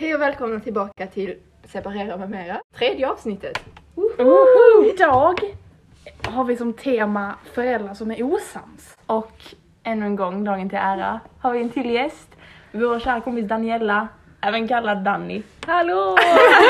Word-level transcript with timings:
Hej 0.00 0.14
och 0.14 0.20
välkomna 0.20 0.60
tillbaka 0.60 1.06
till 1.06 1.34
Separera 1.64 2.16
med 2.16 2.30
mera, 2.30 2.60
tredje 2.76 3.08
avsnittet. 3.08 3.64
Idag 4.94 5.40
har 6.24 6.44
vi 6.44 6.56
som 6.56 6.72
tema 6.72 7.34
föräldrar 7.52 7.94
som 7.94 8.10
är 8.10 8.22
osams. 8.22 8.96
Och 9.06 9.32
ännu 9.82 10.06
en 10.06 10.16
gång, 10.16 10.44
dagen 10.44 10.68
till 10.68 10.78
ära, 10.78 11.20
har 11.40 11.52
vi 11.52 11.62
en 11.62 11.70
till 11.70 11.90
gäst. 11.90 12.28
Vår 12.72 13.00
kära 13.00 13.20
kompis 13.20 13.48
Daniela, 13.48 14.08
även 14.40 14.68
kallad 14.68 15.04
Danny. 15.04 15.42
Hallå! 15.66 16.16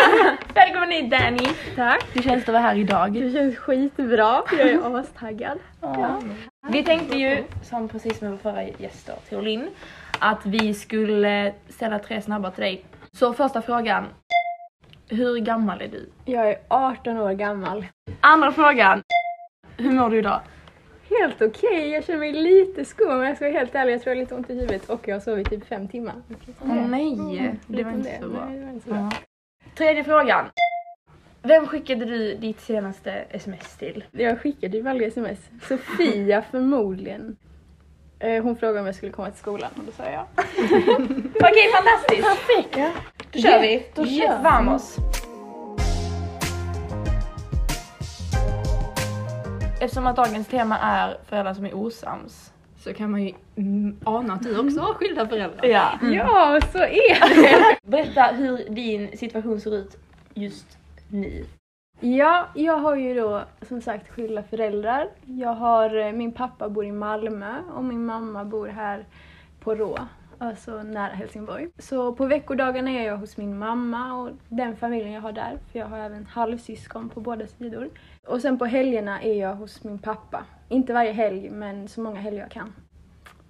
Välkommen 0.55 0.91
hit 0.91 1.11
Danny! 1.11 1.49
Tack! 1.77 2.05
Hur 2.13 2.23
känns 2.23 2.45
det 2.45 2.51
att 2.51 2.55
vara 2.55 2.63
här 2.63 2.77
idag? 2.77 3.13
Det 3.13 3.33
känns 3.33 3.57
skitbra. 3.57 4.43
Jag 4.51 4.69
är 4.69 4.99
astaggad. 4.99 5.59
Ja. 5.81 6.23
Vi 6.69 6.85
tänkte 6.85 7.19
ju, 7.19 7.45
som 7.63 7.89
precis 7.89 8.21
med 8.21 8.31
vår 8.31 8.39
förra 8.39 8.63
gäst 8.63 9.07
då, 9.07 9.13
Theolin, 9.29 9.69
att 10.19 10.47
vi 10.47 10.75
skulle 10.75 11.53
ställa 11.69 11.99
tre 11.99 12.23
snabba 12.23 12.51
till 12.51 12.63
dig. 12.63 12.85
Så 13.19 13.33
första 13.33 13.63
frågan. 13.63 14.05
Hur 15.09 15.39
gammal 15.39 15.81
är 15.83 15.89
du? 15.89 16.09
Jag 16.25 16.51
är 16.51 16.59
18 16.69 17.19
år 17.19 17.33
gammal. 17.33 17.87
Andra 18.21 18.53
frågan. 18.53 19.03
Hur 19.77 19.93
mår 19.93 20.11
du 20.11 20.19
idag? 20.19 20.41
Helt 21.11 21.43
okej, 21.43 21.89
jag 21.89 22.05
känner 22.05 22.19
mig 22.19 22.33
lite 22.33 22.85
skum 22.85 23.19
men 23.19 23.27
jag 23.27 23.37
ska 23.37 23.45
vara 23.45 23.59
helt 23.59 23.75
ärlig, 23.75 23.93
jag 23.93 24.03
tror 24.03 24.11
jag 24.11 24.17
har 24.17 24.23
lite 24.23 24.35
ont 24.35 24.51
i 24.51 24.55
huvudet 24.55 24.91
och 24.91 25.09
jag 25.09 25.15
har 25.15 25.21
sovit 25.21 25.51
typ 25.51 25.67
fem 25.67 25.89
timmar. 25.89 26.15
Åh 26.61 26.87
nej, 26.89 27.17
det 27.67 27.77
Lite 27.77 27.85
var 27.85 27.93
inte 27.93 28.19
så 28.21 28.29
bra. 28.29 28.45
Nej, 28.49 28.59
det 28.59 28.65
var 28.65 28.73
inte 28.73 28.85
så 28.89 28.95
bra. 28.95 29.11
Tredje 29.77 30.05
frågan. 30.05 30.45
Vem 31.43 31.67
skickade 31.67 32.05
du 32.05 32.35
ditt 32.35 32.61
senaste 32.61 33.13
sms 33.31 33.77
till? 33.77 34.05
Jag 34.11 34.41
skickade 34.41 34.77
ju 34.77 34.89
aldrig 34.89 35.09
sms. 35.09 35.51
Sofia 35.63 36.43
förmodligen. 36.43 37.37
Eh, 38.21 38.43
Hon 38.43 38.57
frågade 38.57 38.81
om 38.81 38.87
jag 38.87 38.95
skulle 38.95 39.13
komma 39.13 39.31
till 39.31 39.39
skolan 39.39 39.71
och 39.77 39.85
då 39.85 39.93
sa 39.93 40.03
jag 40.11 40.27
Okej, 41.35 41.73
fantastiskt! 41.75 42.23
Perfekt! 42.29 42.97
Då 43.33 43.39
kör 43.41 43.61
vi! 43.61 43.87
Då 43.95 44.05
kör 44.05 44.11
Yes, 44.13 44.39
vi. 44.39 44.43
Vamos! 44.45 44.97
Eftersom 49.81 50.07
att 50.07 50.17
dagens 50.17 50.47
tema 50.49 50.79
är 50.79 51.17
föräldrar 51.29 51.55
som 51.55 51.65
är 51.67 51.75
osams. 51.75 52.53
Så 52.85 52.95
kan 52.95 53.11
man 53.11 53.23
ju 53.23 53.33
mm, 53.57 53.97
ana 54.05 54.35
att 54.35 54.43
du 54.43 54.59
också 54.59 54.81
har 54.81 54.95
skilda 54.95 55.29
föräldrar. 55.29 55.67
Ja. 55.67 55.99
Ja, 56.03 56.61
så 56.73 56.79
är 56.79 57.43
det! 57.43 57.77
Berätta 57.91 58.23
hur 58.23 58.69
din 58.69 59.19
situation 59.19 59.61
ser 59.61 59.75
ut 59.75 59.97
just 60.35 60.67
nu. 61.09 61.45
Ja, 62.01 62.49
jag 62.55 62.79
har 62.79 62.97
ju 62.97 63.15
då 63.15 63.45
som 63.69 63.81
sagt 63.81 64.09
skilda 64.09 64.43
föräldrar. 64.43 65.09
Jag 65.25 65.55
har, 65.55 65.97
eh, 65.97 66.13
min 66.13 66.33
pappa 66.33 66.69
bor 66.69 66.85
i 66.85 66.93
Malmö 66.93 67.63
och 67.77 67.85
min 67.85 68.07
mamma 68.07 68.45
bor 68.45 68.69
här 68.69 69.05
på 69.61 69.75
Rå, 69.75 69.99
alltså 70.39 70.83
nära 70.83 71.13
Helsingborg. 71.13 71.69
Så 71.79 72.13
på 72.13 72.27
veckodagarna 72.27 72.91
är 72.91 73.07
jag 73.07 73.17
hos 73.17 73.37
min 73.37 73.59
mamma 73.59 74.15
och 74.15 74.31
den 74.49 74.77
familjen 74.77 75.13
jag 75.13 75.21
har 75.21 75.33
där, 75.33 75.59
för 75.73 75.79
jag 75.79 75.87
har 75.87 75.99
även 75.99 76.27
halvsyskon 76.27 77.09
på 77.09 77.21
båda 77.21 77.47
sidor. 77.47 77.91
Och 78.27 78.41
sen 78.41 78.59
på 78.59 78.65
helgerna 78.65 79.23
är 79.23 79.35
jag 79.35 79.55
hos 79.55 79.85
min 79.85 79.99
pappa. 79.99 80.45
Inte 80.69 80.93
varje 80.93 81.13
helg, 81.13 81.51
men 81.51 81.89
så 81.89 82.01
många 82.01 82.21
helger 82.21 82.41
jag 82.41 82.51
kan. 82.51 82.73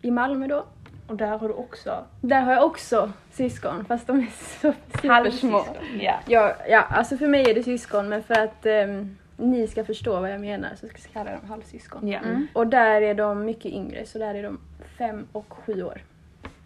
I 0.02 0.10
Malmö 0.10 0.46
då. 0.46 0.64
Och 1.08 1.16
där 1.16 1.38
har 1.38 1.48
du 1.48 1.54
också 1.54 2.04
Där 2.20 2.40
har 2.40 2.52
jag 2.52 2.64
också 2.64 3.12
syskon, 3.30 3.84
fast 3.84 4.06
de 4.06 4.20
är 4.20 4.26
så 4.60 4.72
supersmå. 4.86 5.12
halvsyskon. 5.12 5.64
Ja. 6.00 6.54
Ja, 6.68 6.80
alltså 6.80 7.16
för 7.16 7.26
mig 7.26 7.50
är 7.50 7.54
det 7.54 7.62
syskon 7.62 8.08
men 8.08 8.22
för 8.22 8.34
att 8.34 8.66
ehm, 8.66 9.16
ni 9.36 9.66
ska 9.66 9.84
förstå 9.84 10.20
vad 10.20 10.30
jag 10.32 10.40
menar 10.40 10.70
så 10.70 10.86
ska 10.88 10.96
jag 11.02 11.12
kalla 11.12 11.30
dem 11.30 11.48
halvsyskon. 11.48 12.08
Ja. 12.08 12.20
Och 12.52 12.66
där 12.66 13.02
är 13.02 13.14
de 13.14 13.44
mycket 13.44 13.72
yngre 13.72 14.06
så 14.06 14.18
där 14.18 14.34
är 14.34 14.42
de 14.42 14.60
fem 14.98 15.26
och 15.32 15.52
sju 15.52 15.82
år. 15.82 16.02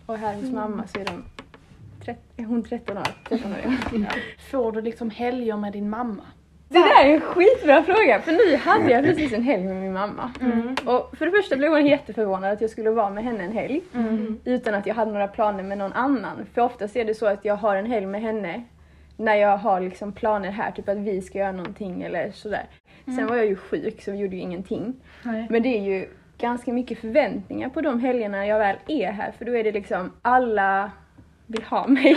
Och 0.06 0.18
här 0.18 0.34
hos 0.34 0.50
mamma 0.50 0.86
så 0.86 1.00
är 1.00 1.04
de 1.04 1.24
är 2.36 2.44
hon 2.44 2.62
13 2.62 2.98
år. 2.98 3.06
13 3.28 3.52
år 3.52 3.58
ja. 3.92 4.08
Får 4.50 4.72
du 4.72 4.80
liksom 4.82 5.10
helger 5.10 5.56
med 5.56 5.72
din 5.72 5.90
mamma? 5.90 6.22
Det 6.72 6.78
där 6.78 7.04
är 7.04 7.14
en 7.14 7.20
skitbra 7.20 7.82
fråga 7.82 8.20
för 8.20 8.32
nu 8.32 8.56
hade 8.56 8.90
jag 8.90 9.04
precis 9.04 9.32
en 9.32 9.42
helg 9.42 9.64
med 9.64 9.76
min 9.76 9.92
mamma. 9.92 10.30
Och 10.84 11.16
för 11.18 11.26
det 11.26 11.32
första 11.32 11.56
blev 11.56 11.70
hon 11.70 11.86
jätteförvånad 11.86 12.52
att 12.52 12.60
jag 12.60 12.70
skulle 12.70 12.90
vara 12.90 13.10
med 13.10 13.24
henne 13.24 13.44
en 13.44 13.52
helg. 13.52 13.82
Utan 14.44 14.74
att 14.74 14.86
jag 14.86 14.94
hade 14.94 15.12
några 15.12 15.28
planer 15.28 15.62
med 15.62 15.78
någon 15.78 15.92
annan. 15.92 16.46
För 16.54 16.62
oftast 16.62 16.96
är 16.96 17.04
det 17.04 17.14
så 17.14 17.26
att 17.26 17.44
jag 17.44 17.56
har 17.56 17.76
en 17.76 17.86
helg 17.86 18.06
med 18.06 18.20
henne 18.20 18.62
när 19.16 19.34
jag 19.34 19.56
har 19.56 19.80
liksom 19.80 20.12
planer 20.12 20.50
här, 20.50 20.70
typ 20.70 20.88
att 20.88 20.98
vi 20.98 21.22
ska 21.22 21.38
göra 21.38 21.52
någonting 21.52 22.02
eller 22.02 22.30
sådär. 22.30 22.66
Sen 23.04 23.26
var 23.26 23.36
jag 23.36 23.46
ju 23.46 23.56
sjuk 23.56 24.02
så 24.02 24.10
vi 24.10 24.18
gjorde 24.18 24.36
ju 24.36 24.42
ingenting. 24.42 24.94
Nej. 25.22 25.46
Men 25.50 25.62
det 25.62 25.68
är 25.68 25.82
ju 25.82 26.08
ganska 26.38 26.72
mycket 26.72 26.98
förväntningar 26.98 27.68
på 27.68 27.80
de 27.80 28.00
helgerna 28.00 28.46
jag 28.46 28.58
väl 28.58 28.76
är 28.86 29.10
här 29.10 29.32
för 29.38 29.44
då 29.44 29.56
är 29.56 29.64
det 29.64 29.72
liksom 29.72 30.12
alla 30.22 30.90
vill 31.52 31.62
ha 31.62 31.86
mig. 31.86 32.16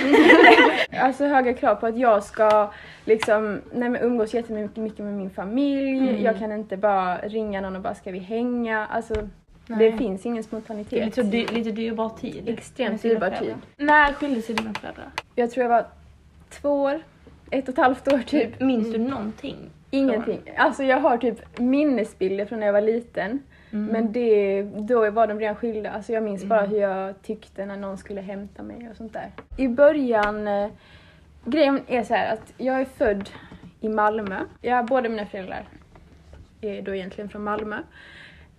alltså 1.02 1.26
höga 1.26 1.54
krav 1.54 1.76
på 1.76 1.88
att 1.88 1.98
jag 1.98 2.24
ska 2.24 2.72
liksom, 3.06 3.62
nej 3.74 3.90
men 3.90 4.02
umgås 4.02 4.34
jättemycket 4.34 4.78
mycket 4.78 5.00
med 5.00 5.14
min 5.14 5.30
familj. 5.30 6.24
Jag 6.24 6.40
kan 6.40 6.52
inte 6.52 6.78
bara 6.78 7.18
ringa 7.18 7.62
någon 7.62 7.76
och 7.76 7.82
bara 7.82 7.96
ska 7.96 8.12
vi 8.12 8.20
hänga. 8.20 8.86
Alltså 8.88 9.14
det 9.68 9.76
Nej. 9.76 9.98
finns 9.98 10.26
ingen 10.26 10.36
Det 10.36 10.42
är 10.42 10.44
spontanitet. 10.44 11.06
lite, 11.06 11.22
dy- 11.22 11.52
lite 11.54 11.72
dyrbar 11.72 12.10
tid. 12.10 12.50
Extremt 12.50 13.02
dyrbar 13.02 13.30
tid. 13.30 13.54
När 13.78 14.14
skilde 14.14 14.42
sig 14.42 14.56
dina 14.56 14.74
föräldrar? 14.74 15.06
Jag 15.36 15.52
tror 15.52 15.64
jag 15.64 15.70
var 15.70 15.86
två 16.50 16.70
år, 16.84 17.00
ett 17.52 17.64
och 17.64 17.74
ett 17.74 17.78
halvt 17.78 18.14
år 18.14 18.18
typ. 18.18 18.60
Minns 18.60 18.92
du 18.94 18.98
någonting? 18.98 19.56
Ingenting. 19.92 20.40
Alltså 20.58 20.84
jag 20.84 20.98
har 21.00 21.18
typ 21.18 21.60
minnesbilder 21.60 22.46
från 22.46 22.60
när 22.60 22.66
jag 22.66 22.74
var 22.74 22.82
liten. 22.82 23.40
Men 23.78 24.12
det, 24.12 24.62
då 24.64 25.12
var 25.12 25.28
de 25.28 25.40
redan 25.40 25.56
skilda. 25.56 25.92
Alltså 25.92 26.14
jag 26.14 26.24
minns 26.24 26.44
bara 26.44 26.66
hur 26.66 26.78
jag 26.78 27.22
tyckte 27.22 27.66
när 27.66 27.78
någon 27.78 27.98
skulle 27.98 28.22
hämta 28.22 28.64
mig 28.64 28.90
och 28.92 28.98
sånt 28.98 29.14
där. 29.14 29.32
I 29.58 29.68
början, 29.68 30.48
eh, 30.48 30.68
grejen 31.46 31.82
är 31.88 32.04
så 32.04 32.14
här 32.14 32.34
att 32.34 32.54
jag 32.58 32.82
är 32.82 32.86
född 32.86 33.30
i 33.82 33.90
Malmö. 33.90 34.40
Jag, 34.62 34.86
båda 34.86 35.10
mina 35.10 35.26
föräldrar 35.26 35.64
är 36.62 36.82
då 36.82 36.96
egentligen 36.96 37.30
från 37.30 37.44
Malmö. 37.44 37.78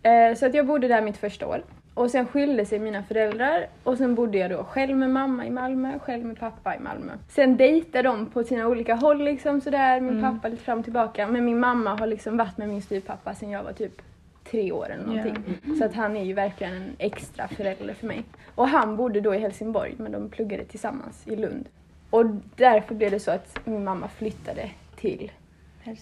Eh, 0.02 0.34
så 0.36 0.46
att 0.46 0.54
jag 0.54 0.66
bodde 0.66 0.88
där 0.88 1.02
mitt 1.02 1.16
första 1.16 1.46
år. 1.46 1.62
Och 1.94 2.10
sen 2.10 2.26
skilde 2.26 2.66
sig 2.66 2.78
mina 2.78 3.02
föräldrar 3.02 3.66
och 3.82 3.98
sen 3.98 4.14
bodde 4.14 4.38
jag 4.38 4.50
då 4.50 4.64
själv 4.64 4.96
med 4.96 5.10
mamma 5.10 5.46
i 5.46 5.50
Malmö, 5.50 5.98
själv 5.98 6.24
med 6.24 6.38
pappa 6.38 6.76
i 6.76 6.78
Malmö. 6.78 7.12
Sen 7.28 7.56
dejtade 7.56 8.08
de 8.08 8.26
på 8.26 8.44
sina 8.44 8.66
olika 8.66 8.94
håll 8.94 9.24
liksom 9.24 9.60
sådär, 9.60 10.00
min 10.00 10.22
pappa 10.22 10.48
lite 10.48 10.62
fram 10.62 10.78
och 10.78 10.84
tillbaka. 10.84 11.26
Men 11.26 11.44
min 11.44 11.58
mamma 11.58 11.94
har 11.94 12.06
liksom 12.06 12.36
varit 12.36 12.58
med 12.58 12.68
min 12.68 12.82
styvpappa 12.82 13.34
sen 13.34 13.50
jag 13.50 13.62
var 13.62 13.72
typ 13.72 14.02
tre 14.50 14.72
år 14.72 14.90
eller 14.90 15.04
någonting. 15.06 15.36
Så 15.78 15.84
att 15.84 15.94
han 15.94 16.16
är 16.16 16.24
ju 16.24 16.32
verkligen 16.32 16.72
en 16.74 16.90
extra 16.98 17.48
förälder 17.48 17.94
för 17.94 18.06
mig. 18.06 18.22
Och 18.54 18.68
han 18.68 18.96
bodde 18.96 19.20
då 19.20 19.34
i 19.34 19.38
Helsingborg 19.38 19.94
men 19.98 20.12
de 20.12 20.28
pluggade 20.30 20.64
tillsammans 20.64 21.22
i 21.28 21.36
Lund. 21.36 21.68
Och 22.10 22.24
därför 22.56 22.94
blev 22.94 23.10
det 23.10 23.20
så 23.20 23.30
att 23.30 23.58
min 23.64 23.84
mamma 23.84 24.08
flyttade 24.08 24.70
till 24.96 25.30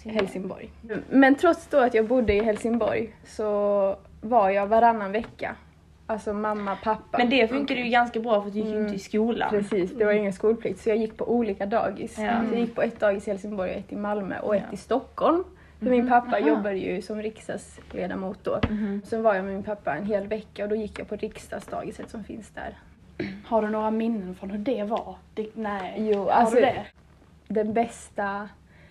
Helsingborg. 0.05 0.71
Men 1.10 1.34
trots 1.34 1.66
då 1.66 1.78
att 1.78 1.94
jag 1.94 2.06
bodde 2.06 2.32
i 2.34 2.41
Helsingborg 2.44 3.15
så 3.27 3.97
var 4.21 4.50
jag 4.50 4.66
varannan 4.66 5.12
vecka. 5.12 5.56
Alltså 6.06 6.32
mamma, 6.32 6.76
pappa. 6.82 7.19
Men 7.19 7.31
det 7.31 7.49
funkade 7.49 7.81
ju 7.81 7.91
ganska 7.91 8.21
bra 8.21 8.43
för 8.43 8.50
du 8.50 8.56
gick 8.59 8.66
ju 8.66 8.72
Mm. 8.72 8.82
inte 8.84 8.97
i 8.97 8.99
skolan. 8.99 9.50
Precis, 9.50 9.91
det 9.93 10.05
var 10.05 10.12
ingen 10.12 10.32
skolplikt 10.32 10.81
så 10.81 10.88
jag 10.88 10.97
gick 10.99 11.16
på 11.16 11.31
olika 11.32 11.66
dagis. 11.66 12.19
Ja. 12.19 12.41
Så 12.49 12.55
jag 12.55 12.61
gick 12.61 12.75
på 12.75 12.82
ett 12.82 13.00
dagis 13.00 13.28
i 13.28 13.31
Helsingborg 13.31 13.71
och 13.71 13.76
ett 13.76 13.93
i 13.93 13.97
Malmö 13.97 14.38
och 14.41 14.56
ett 14.56 14.62
Ja. 14.66 14.72
i 14.75 14.76
Stockholm. 14.76 15.44
För 15.79 15.87
min 15.87 16.09
pappa 16.09 16.37
Aha. 16.37 16.49
jobbade 16.49 16.79
ju 16.79 17.03
som 17.03 17.23
riksdagsledamot 17.23 18.45
då. 18.45 18.61
Sen 19.05 19.23
var 19.23 19.35
jag 19.35 19.45
med 19.45 19.55
min 19.55 19.62
pappa 19.62 19.97
en 19.97 20.07
hel 20.07 20.27
vecka 20.27 20.62
och 20.62 20.69
då 20.69 20.77
gick 20.77 20.99
jag 20.99 21.09
på 21.09 21.17
riksdagsdagiset 21.17 22.11
som 22.11 22.25
finns 22.25 22.51
där. 22.51 22.79
Har 23.47 23.62
du 23.62 23.69
några 23.69 23.91
minnen 23.91 24.35
från 24.35 24.51
hur 24.51 24.59
det 24.59 24.85
var? 24.85 25.17
Det, 25.35 25.49
nej. 25.55 25.95
Jo, 25.97 26.23
har 26.23 26.31
alltså 26.31 26.55
du 26.55 26.61
det? 26.61 26.87
den 27.49 27.73
bästa 27.73 28.49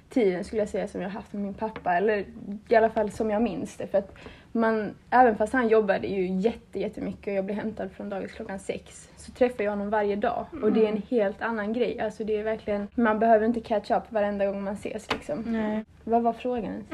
tiden 0.09 0.44
skulle 0.44 0.61
jag 0.61 0.69
säga 0.69 0.88
som 0.88 1.01
jag 1.01 1.09
haft 1.09 1.33
med 1.33 1.41
min 1.41 1.53
pappa. 1.53 1.94
Eller 1.94 2.25
i 2.67 2.75
alla 2.75 2.89
fall 2.89 3.11
som 3.11 3.29
jag 3.29 3.41
minns 3.41 3.77
det. 3.77 3.88
För 3.88 3.97
att 3.97 4.15
man, 4.53 4.95
även 5.09 5.37
fast 5.37 5.53
han 5.53 5.67
jobbade 5.67 6.07
ju 6.07 6.27
jätte, 6.27 6.79
jättemycket 6.79 7.27
och 7.27 7.33
jag 7.33 7.45
blev 7.45 7.57
hämtad 7.57 7.91
från 7.91 8.09
dagis 8.09 8.31
klockan 8.31 8.59
sex 8.59 9.09
så 9.17 9.31
träffar 9.31 9.63
jag 9.63 9.71
honom 9.71 9.89
varje 9.89 10.15
dag. 10.15 10.45
Och 10.63 10.71
det 10.71 10.85
är 10.85 10.89
en 10.89 11.01
helt 11.09 11.41
annan 11.41 11.73
grej. 11.73 12.00
Alltså 12.00 12.23
det 12.23 12.38
är 12.38 12.44
verkligen, 12.44 12.88
man 12.95 13.19
behöver 13.19 13.45
inte 13.45 13.59
catch 13.59 13.91
up 13.91 14.03
varenda 14.09 14.45
gång 14.45 14.63
man 14.63 14.73
ses 14.73 15.11
liksom. 15.11 15.44
Nej. 15.47 15.85
Vad 16.03 16.21
var 16.21 16.33
frågan? 16.33 16.83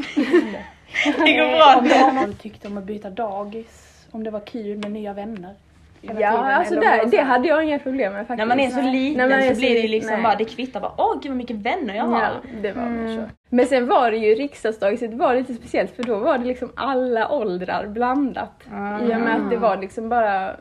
Det 1.04 1.34
går 1.34 1.82
bra. 1.82 2.22
Om 2.24 2.30
du 2.30 2.34
tyckte 2.34 2.68
om 2.68 2.78
att 2.78 2.84
byta 2.84 3.10
dagis, 3.10 4.06
om 4.12 4.24
det 4.24 4.32
var 4.32 4.40
kul 4.40 4.78
med 4.78 4.92
nya 4.92 5.14
vänner. 5.14 5.56
Ja, 6.02 6.12
tiden, 6.14 6.26
alltså 6.34 6.76
det 6.76 7.10
så 7.10 7.18
här- 7.18 7.24
hade 7.24 7.48
jag 7.48 7.64
inga 7.64 7.80
problem 7.80 8.14
med 8.14 8.28
faktiskt. 8.28 8.38
När 8.38 8.46
man 8.56 8.60
är 8.60 8.70
så 8.70 8.82
liten 8.82 9.18
När 9.18 9.30
man 9.30 9.40
är 9.40 9.50
så 9.50 9.56
så 9.56 9.60
blir 9.60 9.82
det 9.82 9.88
liksom 9.88 10.14
nej. 10.14 10.24
bara, 10.24 10.36
det 10.36 10.46
kvittar 10.46 10.80
bara, 10.80 10.94
åh 10.98 11.14
gud 11.22 11.32
vad 11.32 11.38
mycket 11.38 11.56
vänner 11.56 11.96
jag 11.96 12.04
har. 12.04 12.22
Ja, 12.22 12.30
det 12.62 12.72
var 12.72 13.16
så. 13.16 13.24
Men 13.50 13.66
sen 13.66 13.88
var 13.88 14.12
det 14.12 14.18
ju 14.18 14.36
riksdagsdagiset 14.36 15.14
var 15.14 15.36
lite 15.36 15.54
speciellt 15.54 15.96
för 15.96 16.04
då 16.04 16.18
var 16.18 16.38
det 16.38 16.46
liksom 16.46 16.72
alla 16.76 17.32
åldrar 17.32 17.88
blandat. 17.88 18.64
I 19.02 19.14
och 19.16 19.20
med 19.22 19.36
att 19.36 19.50
det 19.50 19.58
var 19.58 19.78
liksom 19.78 20.10
bara 20.10 20.56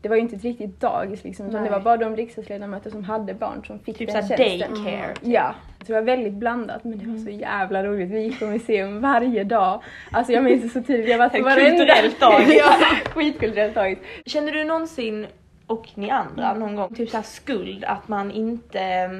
det 0.00 0.08
var 0.08 0.16
ju 0.16 0.22
inte 0.22 0.36
ett 0.36 0.44
riktigt 0.44 0.80
dagis 0.80 1.24
liksom, 1.24 1.46
utan 1.46 1.64
det 1.64 1.70
var 1.70 1.80
bara 1.80 1.96
de 1.96 2.16
riksdagsledamöter 2.16 2.90
som 2.90 3.04
hade 3.04 3.34
barn 3.34 3.64
som 3.66 3.78
fick 3.78 3.98
Typ 3.98 4.12
den 4.12 4.28
tjänsten. 4.28 4.38
daycare. 4.84 5.14
Ja, 5.22 5.54
så 5.78 5.86
det 5.86 5.92
var 5.92 6.02
väldigt 6.02 6.32
blandat 6.32 6.84
men 6.84 6.98
det 6.98 7.06
var 7.06 7.18
så 7.18 7.30
jävla 7.30 7.84
roligt. 7.84 8.10
Vi 8.10 8.22
gick 8.22 8.38
på 8.38 8.46
museum 8.46 9.00
varje 9.00 9.44
dag. 9.44 9.82
Alltså 10.12 10.32
jag 10.32 10.44
minns 10.44 10.62
det 10.62 10.68
så 10.68 10.82
tydligt. 10.82 11.08
Jag 11.08 11.18
var 11.18 11.28
på 11.28 11.42
varenda... 11.42 11.70
Kulturellt 11.70 12.20
dagis. 12.20 12.54
ja, 12.58 12.74
skitkulturellt 13.10 13.74
dagis. 13.74 13.98
Känner 14.26 14.52
du 14.52 14.64
någonsin 14.64 15.26
och 15.66 15.88
ni 15.94 16.10
andra 16.10 16.54
någon 16.54 16.76
gång. 16.76 16.94
Typ 16.94 17.10
såhär 17.10 17.24
skuld 17.24 17.84
att 17.84 18.08
man 18.08 18.30
inte, 18.30 19.10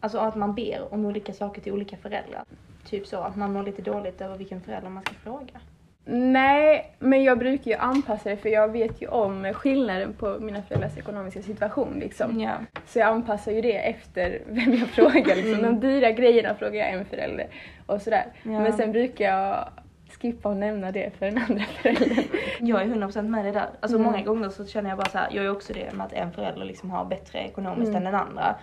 alltså 0.00 0.18
att 0.18 0.36
man 0.36 0.54
ber 0.54 0.94
om 0.94 1.04
olika 1.04 1.32
saker 1.32 1.60
till 1.62 1.72
olika 1.72 1.96
föräldrar. 1.96 2.44
Typ 2.84 3.06
så 3.06 3.20
att 3.20 3.36
man 3.36 3.52
mår 3.52 3.62
lite 3.62 3.82
dåligt 3.82 4.20
över 4.20 4.38
vilken 4.38 4.60
förälder 4.60 4.90
man 4.90 5.02
ska 5.02 5.14
fråga. 5.14 5.60
Nej, 6.04 6.92
men 6.98 7.22
jag 7.24 7.38
brukar 7.38 7.70
ju 7.70 7.76
anpassa 7.76 8.30
det 8.30 8.36
för 8.36 8.48
jag 8.48 8.68
vet 8.72 9.02
ju 9.02 9.06
om 9.08 9.52
skillnaden 9.54 10.12
på 10.12 10.38
mina 10.40 10.62
föräldrars 10.62 10.96
ekonomiska 10.98 11.42
situation 11.42 11.96
liksom. 12.00 12.40
Ja. 12.40 12.50
Så 12.86 12.98
jag 12.98 13.08
anpassar 13.08 13.52
ju 13.52 13.60
det 13.60 13.76
efter 13.78 14.42
vem 14.46 14.74
jag 14.74 14.88
frågar 14.94 15.36
liksom. 15.36 15.62
De 15.62 15.80
dyra 15.80 16.10
grejerna 16.10 16.54
frågar 16.54 16.74
jag 16.80 16.92
en 16.92 17.04
förälder 17.04 17.46
och 17.86 18.02
sådär. 18.02 18.24
Ja. 18.42 18.50
Men 18.60 18.72
sen 18.72 18.92
brukar 18.92 19.24
jag 19.24 19.68
skippa 20.20 20.48
att 20.50 20.56
nämna 20.56 20.92
det 20.92 21.10
för 21.18 21.26
den 21.26 21.38
andra 21.48 21.64
föräldern. 21.64 22.24
Jag 22.60 22.82
är 22.82 22.86
100% 22.86 23.22
med 23.28 23.44
det 23.44 23.52
där. 23.52 23.68
Alltså 23.80 23.98
Mm. 23.98 24.12
många 24.12 24.24
gånger 24.24 24.48
så 24.48 24.66
känner 24.66 24.90
jag 24.90 24.98
bara 24.98 25.08
så 25.08 25.18
här, 25.18 25.28
jag 25.32 25.44
är 25.44 25.50
också 25.50 25.72
det 25.72 25.92
med 25.92 26.06
att 26.06 26.12
en 26.12 26.32
förälder 26.32 26.64
liksom 26.64 26.90
har 26.90 27.04
bättre 27.04 27.38
ekonomiskt 27.38 27.88
Mm. 27.88 27.96
än 27.96 28.04
den 28.12 28.14
andra. 28.14 28.54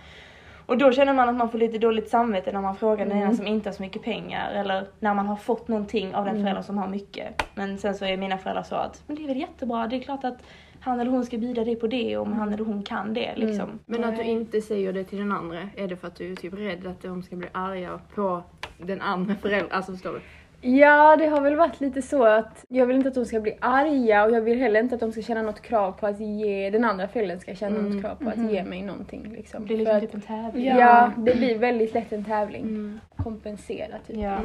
Och 0.68 0.78
då 0.78 0.92
känner 0.92 1.14
man 1.14 1.28
att 1.28 1.34
man 1.34 1.50
får 1.50 1.58
lite 1.58 1.78
dåligt 1.78 2.08
samvete 2.08 2.52
när 2.52 2.60
man 2.60 2.76
frågar 2.76 3.04
den 3.06 3.12
Mm. 3.16 3.22
ena 3.28 3.34
som 3.36 3.46
inte 3.46 3.68
har 3.68 3.74
så 3.74 3.82
mycket 3.82 4.02
pengar 4.02 4.50
eller 4.52 4.86
när 5.00 5.14
man 5.14 5.26
har 5.26 5.36
fått 5.36 5.68
någonting 5.68 6.14
av 6.14 6.24
den 6.24 6.34
Mm. 6.34 6.44
föräldern 6.44 6.64
som 6.64 6.78
har 6.78 6.88
mycket. 6.88 7.42
Men 7.54 7.78
sen 7.78 7.94
så 7.94 8.04
är 8.04 8.16
mina 8.16 8.38
föräldrar 8.38 8.62
så 8.62 8.74
att, 8.74 9.02
men 9.06 9.16
det 9.16 9.22
är 9.24 9.26
väl 9.28 9.36
jättebra, 9.36 9.86
det 9.86 9.96
är 9.96 10.00
klart 10.00 10.24
att 10.24 10.38
han 10.80 11.00
eller 11.00 11.10
hon 11.10 11.24
ska 11.24 11.38
bjuda 11.38 11.64
dig 11.64 11.76
på 11.76 11.86
det 11.86 12.16
om 12.16 12.32
han 12.32 12.52
eller 12.52 12.64
hon 12.64 12.82
kan 12.82 13.14
det 13.14 13.36
liksom. 13.36 13.78
Men 13.86 14.04
att 14.04 14.16
du 14.16 14.22
inte 14.22 14.60
säger 14.60 14.92
det 14.92 15.04
till 15.04 15.18
den 15.18 15.32
andra, 15.32 15.58
är 15.76 15.88
det 15.88 15.96
för 15.96 16.06
att 16.08 16.16
du 16.16 16.32
är 16.32 16.36
typ 16.36 16.54
rädd 16.54 16.86
att 16.86 17.02
de 17.02 17.22
ska 17.22 17.36
bli 17.36 17.48
arga 17.52 18.00
på 18.14 18.42
den 18.78 19.00
andra 19.00 19.34
föräldern? 19.34 19.68
Alltså 19.72 19.92
förstår 19.92 20.12
du? 20.12 20.20
Ja, 20.60 21.16
det 21.16 21.26
har 21.26 21.40
väl 21.40 21.56
varit 21.56 21.80
lite 21.80 22.02
så 22.02 22.24
att 22.24 22.64
jag 22.68 22.86
vill 22.86 22.96
inte 22.96 23.08
att 23.08 23.14
de 23.14 23.24
ska 23.24 23.40
bli 23.40 23.56
arga 23.60 24.24
och 24.24 24.30
jag 24.30 24.40
vill 24.40 24.60
heller 24.60 24.80
inte 24.80 24.94
att 24.94 25.00
de 25.00 25.12
ska 25.12 25.22
känna 25.22 25.42
något 25.42 25.62
krav 25.62 25.92
på 25.92 26.06
att 26.06 26.20
ge, 26.20 26.70
den 26.70 26.84
andra 26.84 27.08
föräldern 27.08 27.40
ska 27.40 27.54
känna 27.54 27.80
något 27.80 28.02
krav 28.02 28.14
på 28.14 28.28
att 28.28 28.52
ge 28.52 28.64
mig 28.64 28.82
någonting 28.82 29.32
liksom. 29.36 29.66
Det 29.66 29.66
blir 29.74 29.78
liksom 29.78 30.00
typ 30.00 30.14
en 30.14 30.20
tävling. 30.20 30.64
ja. 30.66 31.12
det 31.16 31.36
blir 31.36 31.58
väldigt 31.58 31.94
lätt 31.94 32.12
en 32.12 32.24
tävling. 32.24 33.00
Kompensera 33.16 33.98
typ. 34.06 34.16
Ja. 34.16 34.38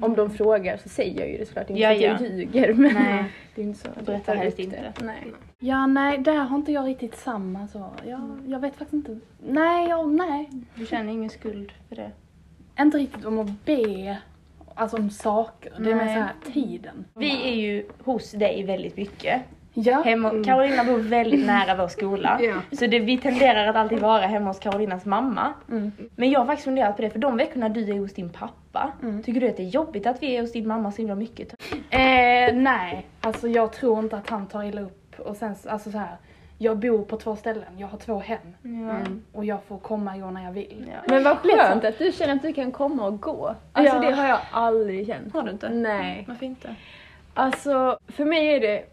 Om 0.00 0.14
de 0.14 0.30
frågar 0.30 0.76
så 0.76 0.88
säger 0.88 1.20
jag 1.20 1.30
ju 1.30 1.38
det 1.38 1.46
såklart, 1.46 1.70
inte 1.70 1.82
Ja, 1.82 1.92
att 1.92 2.00
jag 2.00 2.20
ja. 2.20 2.26
ljuger 2.26 2.72
men 2.74 2.94
Nej. 2.94 3.24
det 3.54 3.60
är 3.62 3.64
inte 3.66 3.78
så 3.78 3.88
att 3.88 3.96
jag 3.96 4.04
Berätta 4.04 4.34
tar 4.34 4.44
det. 4.44 4.58
inte. 4.58 4.92
Nej. 5.02 5.32
Ja, 5.58 5.86
nej, 5.86 6.18
där 6.18 6.34
har 6.36 6.56
inte 6.56 6.72
jag 6.72 6.86
riktigt 6.86 7.16
samma 7.16 7.68
så. 7.68 7.90
Jag, 8.06 8.20
jag 8.46 8.60
vet 8.60 8.76
faktiskt 8.76 8.92
inte. 8.92 9.18
Nej, 9.46 9.88
jag, 9.88 10.08
nej. 10.14 10.50
Du 10.74 10.86
känner 10.86 11.12
ingen 11.12 11.30
skuld 11.30 11.72
för 11.88 11.96
det? 11.96 12.10
Inte 12.80 12.98
riktigt 12.98 13.24
om 13.24 13.38
att 13.38 13.64
be, 13.64 14.18
alltså 14.74 14.96
om 14.96 15.10
saker. 15.10 15.72
Det 15.78 15.90
är 15.90 15.94
mer 15.94 16.04
Nej. 16.04 16.14
så 16.14 16.20
här 16.20 16.34
tiden. 16.52 17.04
Vi 17.14 17.48
är 17.50 17.54
ju 17.54 17.86
hos 18.04 18.32
dig 18.32 18.64
väldigt 18.64 18.96
mycket. 18.96 19.42
Ja. 19.76 20.02
Hemma, 20.02 20.30
Carolina 20.44 20.84
bor 20.84 20.98
väldigt 20.98 21.46
nära 21.46 21.76
vår 21.76 21.88
skola. 21.88 22.38
Ja. 22.42 22.76
Så 22.76 22.86
det, 22.86 22.98
vi 22.98 23.18
tenderar 23.18 23.66
att 23.66 23.76
alltid 23.76 23.98
vara 24.00 24.26
hemma 24.26 24.46
hos 24.50 24.58
Carolinas 24.58 25.04
mamma. 25.04 25.52
Mm. 25.70 25.92
Men 26.16 26.30
jag 26.30 26.40
har 26.40 26.46
faktiskt 26.46 26.64
funderat 26.64 26.96
på 26.96 27.02
det, 27.02 27.10
för 27.10 27.18
de 27.18 27.36
veckorna 27.36 27.68
du 27.68 27.90
är 27.90 27.98
hos 27.98 28.14
din 28.14 28.30
pappa, 28.30 28.92
Mm. 29.02 29.22
tycker 29.22 29.40
du 29.40 29.48
att 29.48 29.56
det 29.56 29.62
är 29.62 29.68
jobbigt 29.68 30.06
att 30.06 30.22
vi 30.22 30.36
är 30.36 30.40
hos 30.40 30.52
din 30.52 30.68
mamma 30.68 30.92
så 30.92 30.96
himla 30.98 31.14
mycket? 31.14 31.54
Eh, 31.90 32.54
nej, 32.54 33.06
alltså 33.20 33.48
jag 33.48 33.72
tror 33.72 33.98
inte 33.98 34.16
att 34.16 34.30
han 34.30 34.46
tar 34.46 34.62
illa 34.64 34.80
upp. 34.80 35.14
Och 35.20 35.36
sen, 35.36 35.54
alltså 35.68 35.90
så 35.90 35.98
här. 35.98 36.16
Jag 36.58 36.78
bor 36.78 37.02
på 37.02 37.16
två 37.16 37.36
ställen, 37.36 37.78
jag 37.78 37.86
har 37.86 37.98
två 37.98 38.18
hem. 38.18 38.38
Ja. 38.62 38.98
Och 39.32 39.44
jag 39.44 39.62
får 39.68 39.78
komma 39.78 40.14
och 40.14 40.20
gå 40.20 40.30
när 40.30 40.44
jag 40.44 40.52
vill. 40.52 40.92
Ja. 40.92 40.98
Men 41.08 41.24
vad 41.24 41.38
skönt 41.38 41.84
att 41.84 41.98
du 41.98 42.12
känner 42.12 42.34
att 42.34 42.42
du 42.42 42.52
kan 42.52 42.72
komma 42.72 43.06
och 43.06 43.20
gå. 43.20 43.54
Alltså 43.72 43.96
Ja. 43.96 44.00
det 44.00 44.12
har 44.12 44.28
jag 44.28 44.40
aldrig 44.50 45.06
känt. 45.06 45.32
Har 45.32 45.42
du 45.42 45.50
inte? 45.50 45.68
Nej. 45.68 46.24
Varför 46.28 46.46
inte? 46.46 46.74
Alltså 47.34 47.98
för 48.08 48.24
mig 48.24 48.54
är 48.54 48.60
det, 48.60 48.84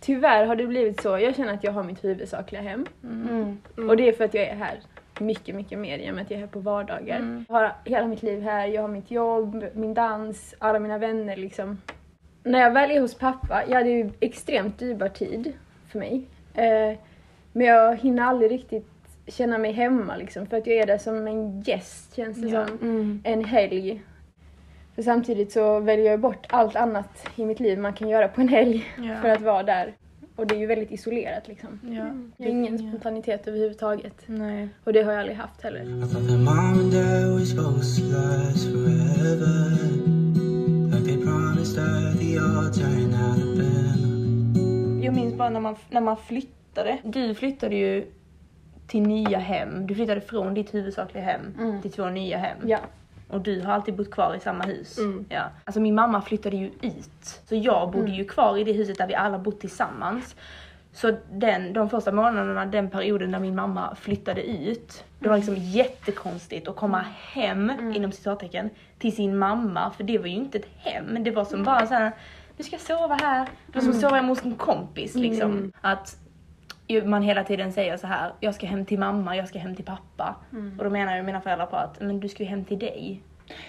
tyvärr 0.00 0.46
har 0.46 0.56
det 0.56 0.66
blivit 0.66 1.02
så, 1.02 1.18
jag 1.18 1.36
känner 1.36 1.54
att 1.54 1.64
jag 1.64 1.72
har 1.72 1.82
mitt 1.82 2.04
huvudsakliga 2.04 2.62
hem. 2.62 2.86
Mm. 3.02 3.58
Och 3.88 3.96
det 3.96 4.08
är 4.08 4.12
för 4.12 4.24
att 4.24 4.34
jag 4.34 4.44
är 4.44 4.54
här 4.54 4.80
mycket, 5.20 5.54
mycket 5.54 5.78
mer 5.78 5.98
i 5.98 6.10
och 6.10 6.14
med 6.14 6.22
att 6.22 6.30
jag 6.30 6.36
är 6.36 6.40
här 6.40 6.52
på 6.52 6.58
vardagar. 6.58 7.16
Mm. 7.16 7.44
Jag 7.48 7.54
har 7.54 7.72
hela 7.84 8.06
mitt 8.06 8.22
liv 8.22 8.42
här, 8.42 8.66
jag 8.66 8.82
har 8.82 8.88
mitt 8.88 9.10
jobb, 9.10 9.64
min 9.74 9.94
dans, 9.94 10.54
alla 10.58 10.78
mina 10.78 10.98
vänner 10.98 11.36
liksom. 11.36 11.80
När 12.42 12.60
jag 12.60 12.70
väl 12.70 12.90
är 12.90 13.00
hos 13.00 13.14
pappa, 13.14 13.62
ja 13.68 13.82
det 13.82 13.90
är 13.90 14.04
ju 14.04 14.10
extremt 14.20 14.78
dyrbar 14.78 15.08
tid 15.08 15.52
för 15.88 15.98
mig. 15.98 16.26
Eh, 16.54 16.98
men 17.52 17.66
jag 17.66 17.96
hinner 17.96 18.22
aldrig 18.22 18.50
riktigt 18.50 18.86
känna 19.26 19.58
mig 19.58 19.72
hemma 19.72 20.16
liksom 20.16 20.46
för 20.46 20.56
att 20.56 20.66
jag 20.66 20.76
är 20.76 20.86
där 20.86 20.98
som 20.98 21.26
en 21.26 21.60
gäst 21.60 22.16
känns 22.16 22.36
det 22.42 22.48
Ja. 22.48 22.66
som. 22.66 23.20
En 23.24 23.44
helg. 23.44 24.02
För 24.94 25.02
samtidigt 25.02 25.52
så 25.52 25.80
väljer 25.80 26.10
jag 26.10 26.20
bort 26.20 26.46
allt 26.48 26.76
annat 26.76 27.28
i 27.36 27.44
mitt 27.44 27.60
liv 27.60 27.78
man 27.78 27.92
kan 27.92 28.08
göra 28.08 28.28
på 28.28 28.40
en 28.40 28.48
helg 28.48 28.84
Ja. 28.98 29.14
för 29.22 29.28
att 29.28 29.42
vara 29.42 29.62
där. 29.62 29.94
Och 30.36 30.46
det 30.46 30.54
är 30.54 30.58
ju 30.58 30.66
väldigt 30.66 30.90
isolerat 30.90 31.48
liksom. 31.48 31.80
Ja. 31.82 32.06
Jag 32.36 32.46
har 32.46 32.50
ingen 32.52 32.78
spontanitet 32.78 33.48
överhuvudtaget. 33.48 34.14
Nej. 34.26 34.68
Och 34.84 34.92
det 34.92 35.02
har 35.02 35.12
jag 35.12 35.20
aldrig 35.20 35.36
haft 35.38 35.62
heller. 35.62 35.80
I 42.20 43.43
Jag 45.04 45.14
minns 45.14 45.34
bara 45.34 45.50
när 45.50 45.60
man, 45.60 45.76
när 45.90 46.00
man 46.00 46.16
flyttade. 46.16 46.98
Du 47.02 47.34
flyttade 47.34 47.76
ju 47.76 48.06
till 48.86 49.02
nya 49.02 49.38
hem. 49.38 49.86
Du 49.86 49.94
flyttade 49.94 50.20
från 50.20 50.54
ditt 50.54 50.74
huvudsakliga 50.74 51.24
hem 51.24 51.80
till 51.82 51.92
två 51.92 52.08
nya 52.08 52.38
hem. 52.38 52.58
Ja. 52.64 52.78
Och 53.28 53.40
du 53.40 53.60
har 53.60 53.72
alltid 53.72 53.96
bott 53.96 54.10
kvar 54.10 54.34
i 54.34 54.40
samma 54.40 54.64
hus. 54.64 54.98
Mm. 54.98 55.24
Ja. 55.28 55.42
Alltså 55.64 55.80
min 55.80 55.94
mamma 55.94 56.22
flyttade 56.22 56.56
ju 56.56 56.66
ut. 56.66 57.40
Så 57.44 57.54
jag 57.54 57.90
bodde 57.90 58.12
ju 58.12 58.24
kvar 58.24 58.58
i 58.58 58.64
det 58.64 58.72
huset 58.72 58.98
där 58.98 59.06
vi 59.06 59.14
alla 59.14 59.38
bott 59.38 59.60
tillsammans. 59.60 60.36
Så 60.92 61.16
den, 61.32 61.72
de 61.72 61.90
första 61.90 62.12
månaderna, 62.12 62.66
den 62.66 62.90
perioden 62.90 63.30
när 63.30 63.40
min 63.40 63.54
mamma 63.54 63.94
flyttade 63.94 64.42
ut, 64.42 65.04
det 65.18 65.28
var 65.28 65.36
liksom 65.36 65.56
jättekonstigt 65.56 66.68
att 66.68 66.76
komma 66.76 67.04
hem, 67.32 67.72
inom 67.96 68.12
citattecken, 68.12 68.70
till 68.98 69.16
sin 69.16 69.38
mamma. 69.38 69.90
För 69.90 70.04
det 70.04 70.18
var 70.18 70.26
ju 70.26 70.32
inte 70.32 70.58
ett 70.58 70.68
hem, 70.78 71.24
det 71.24 71.30
var 71.30 71.44
som 71.44 71.64
bara 71.64 71.86
såhär, 71.86 72.12
du 72.56 72.62
ska 72.62 72.78
sova 72.78 73.14
här. 73.14 73.48
Som 73.80 73.90
att 73.90 74.00
sova 74.00 74.16
hemma 74.16 74.28
hos 74.28 74.44
en 74.44 74.54
kompis 74.54 75.14
liksom. 75.14 75.72
Att 75.80 76.16
ju- 76.86 77.04
man 77.04 77.22
hela 77.22 77.44
tiden 77.44 77.72
säger 77.72 77.96
så 77.96 78.06
här: 78.06 78.32
jag 78.40 78.54
ska 78.54 78.66
hem 78.66 78.86
till 78.86 78.98
mamma, 78.98 79.36
jag 79.36 79.48
ska 79.48 79.58
hem 79.58 79.76
till 79.76 79.84
pappa. 79.84 80.34
Och 80.78 80.84
då 80.84 80.90
menar 80.90 81.16
ju 81.16 81.22
mina 81.22 81.40
föräldrar 81.40 81.66
på 81.66 81.76
att, 81.76 82.00
men 82.00 82.20
du 82.20 82.28
ska 82.28 82.42
ju 82.42 82.48
hem 82.48 82.64
till 82.64 82.78
dig. 82.78 83.20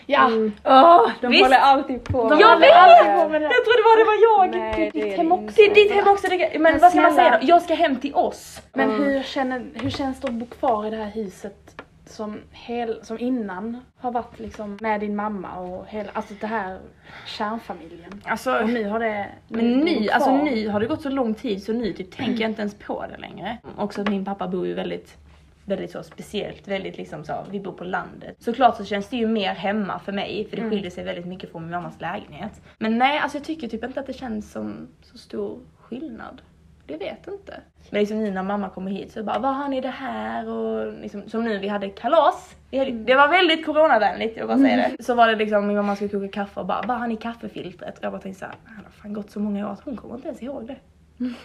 Ja, 0.05 0.29
Åh, 0.63 1.09
de 1.21 1.27
Visst. 1.31 1.43
håller 1.43 1.57
alltid 1.57 2.03
på. 2.03 2.37
Jag 2.39 2.59
med 2.59 2.59
vet! 2.59 3.31
det. 3.31 3.39
Jag 3.41 3.65
trodde 3.65 3.83
bara 3.83 3.97
det 3.97 4.05
var 4.05 4.21
jag! 4.21 4.59
Nej, 4.59 4.91
det 4.93 4.99
är 4.99 5.05
ditt 5.05 5.17
hem 5.17 5.31
också. 5.31 5.55
Det 5.55 5.61
är 5.71 5.75
ditt 5.75 5.91
hem 5.91 6.07
också, 6.07 6.27
det, 6.27 6.59
men, 6.59 6.79
vad 6.79 6.91
ska 6.91 7.01
man 7.01 7.13
säga 7.13 7.31
då? 7.31 7.47
Jag 7.47 7.61
ska 7.61 7.73
hem 7.73 7.95
till 7.95 8.15
oss. 8.15 8.61
men 8.73 8.91
hur, 8.91 9.23
känner, 9.23 9.65
hur 9.73 9.89
känns 9.89 10.19
det 10.19 10.27
att 10.27 10.33
bo 10.33 10.45
kvar 10.45 10.85
i 10.85 10.89
det 10.89 10.95
här 10.97 11.11
huset 11.11 11.74
som, 12.15 12.41
hel, 12.51 13.05
som 13.05 13.19
innan 13.19 13.77
har 13.97 14.11
varit 14.11 14.39
liksom 14.39 14.77
med 14.81 14.99
din 14.99 15.15
mamma 15.15 15.59
och 15.59 15.87
hela, 15.87 16.09
alltså 16.13 16.33
det 16.41 16.47
här 16.47 16.79
kärnfamiljen? 17.27 18.21
Alltså, 18.25 18.59
Och 18.61 18.69
nu 18.69 18.87
har 18.87 18.99
det... 18.99 19.27
men 19.47 19.71
nu, 19.71 20.09
alltså 20.09 20.37
nu 20.43 20.69
har 20.69 20.79
det 20.79 20.85
gått 20.85 21.01
så 21.01 21.09
lång 21.09 21.33
tid 21.33 21.63
så 21.63 21.73
nu 21.73 21.93
typ 21.93 22.11
tänker 22.11 22.41
jag 22.41 22.51
inte 22.51 22.61
ens 22.61 22.75
på 22.75 23.05
det 23.07 23.17
längre. 23.17 23.57
Också 23.77 24.01
att 24.01 24.09
min 24.09 24.25
pappa 24.25 24.47
bor 24.47 24.67
ju 24.67 24.73
väldigt 24.73 25.17
väldigt 25.65 25.91
så 25.91 26.03
speciellt, 26.03 26.67
väldigt 26.67 26.97
liksom 26.97 27.23
så, 27.25 27.45
vi 27.51 27.59
bor 27.59 27.71
på 27.71 27.83
landet. 27.83 28.35
Såklart 28.39 28.77
så 28.77 28.85
känns 28.85 29.09
det 29.09 29.17
ju 29.17 29.27
mer 29.27 29.53
hemma 29.53 29.99
för 29.99 30.11
mig 30.11 30.47
för 30.49 30.57
det 30.57 30.69
skiljer 30.69 30.91
sig 30.91 31.03
väldigt 31.03 31.25
mycket 31.25 31.51
från 31.51 31.61
min 31.61 31.71
mammas 31.71 32.01
lägenhet. 32.01 32.61
Men 32.77 32.97
nej, 32.97 33.19
alltså 33.19 33.37
jag 33.37 33.45
tycker 33.45 33.67
typ 33.67 33.83
inte 33.83 33.99
att 33.99 34.07
det 34.07 34.13
känns 34.13 34.51
som 34.51 34.87
så 35.01 35.17
stor 35.17 35.59
skillnad. 35.79 36.41
Det 36.87 36.97
vet 36.97 37.27
inte. 37.27 37.59
Men 37.89 37.99
liksom 37.99 38.23
nu 38.23 38.31
när 38.31 38.43
mamma 38.43 38.69
kommer 38.69 38.91
hit 38.91 39.11
så 39.13 39.23
bara, 39.23 39.39
vad 39.39 39.55
har 39.55 39.67
ni 39.69 39.81
det 39.81 39.89
här? 39.89 40.49
Och 40.49 40.93
liksom, 41.01 41.29
som 41.29 41.43
nu, 41.43 41.57
vi 41.57 41.67
hade 41.67 41.89
kalas. 41.89 42.55
Hade, 42.71 42.91
Det 42.91 43.15
var 43.15 43.27
väldigt 43.27 43.65
coronavänligt, 43.65 44.37
jag 44.37 44.47
bara 44.47 44.57
säger 44.57 44.77
det. 44.97 45.03
Så 45.03 45.15
var 45.15 45.27
det 45.27 45.35
liksom, 45.35 45.67
min 45.67 45.75
mamma 45.77 45.95
skulle 45.95 46.09
koka 46.09 46.27
kaffe 46.27 46.59
och 46.59 46.65
bara, 46.65 46.81
vad 46.87 46.97
har 46.97 47.07
ni 47.07 47.13
i 47.13 47.17
kaffefiltret? 47.17 47.97
Och 47.97 48.03
jag 48.03 48.11
bara 48.11 48.21
tänkte 48.21 48.39
såhär, 48.39 48.55
det 48.65 48.71
har 48.83 48.91
fan 49.01 49.13
gått 49.13 49.31
så 49.31 49.39
många 49.39 49.67
år 49.67 49.71
att 49.71 49.81
hon 49.85 49.97
kommer 49.97 50.15
inte 50.15 50.27
ens 50.27 50.41
ihåg 50.41 50.67
det. 50.67 50.75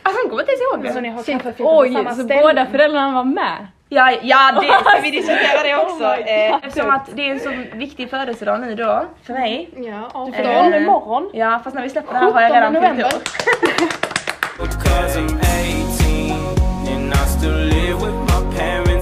Alltså 0.02 0.22
hon 0.22 0.30
kommer 0.30 0.42
inte 0.42 0.52
ens 0.52 0.62
ihåg 0.72 0.82
det. 0.84 0.92
Så 0.92 1.00
ni 1.00 1.08
har 1.08 1.22
Shit, 1.22 1.32
kaffefilter 1.34 1.64
på 1.64 1.78
oj, 1.78 1.92
samma 1.94 2.14
så 2.14 2.22
ställe? 2.22 2.42
båda 2.42 2.66
föräldrarna 2.66 3.12
var 3.12 3.24
med? 3.24 3.66
Ja, 3.88 4.10
ja 4.22 4.52
det 4.60 4.66
ska 4.90 5.02
vi 5.02 5.10
diskutera 5.10 5.62
det 5.64 5.76
också. 5.76 6.04
Oh 6.04 6.30
eh, 6.30 6.52
God. 6.52 6.60
eftersom 6.64 6.90
att 6.90 7.10
det 7.16 7.22
är 7.28 7.30
en 7.32 7.40
så 7.40 7.50
viktig 7.74 8.10
födelsedag 8.10 8.60
nu 8.60 8.74
då, 8.74 9.04
för 9.22 9.32
mig. 9.32 9.70
Ja, 9.76 10.24
Du 10.26 10.32
fyller 10.32 10.68
år 10.68 10.74
imorgon. 10.74 11.30
Ja, 11.32 11.60
fast 11.64 11.76
när 11.76 11.82
vi 11.82 11.90
släpper 11.90 12.12
det 12.12 12.18
här 12.18 12.30
har 12.32 12.40
jag 12.40 12.52
redan 12.54 12.74
17 12.74 12.96
fyllt 12.96 13.14
år. 13.14 13.20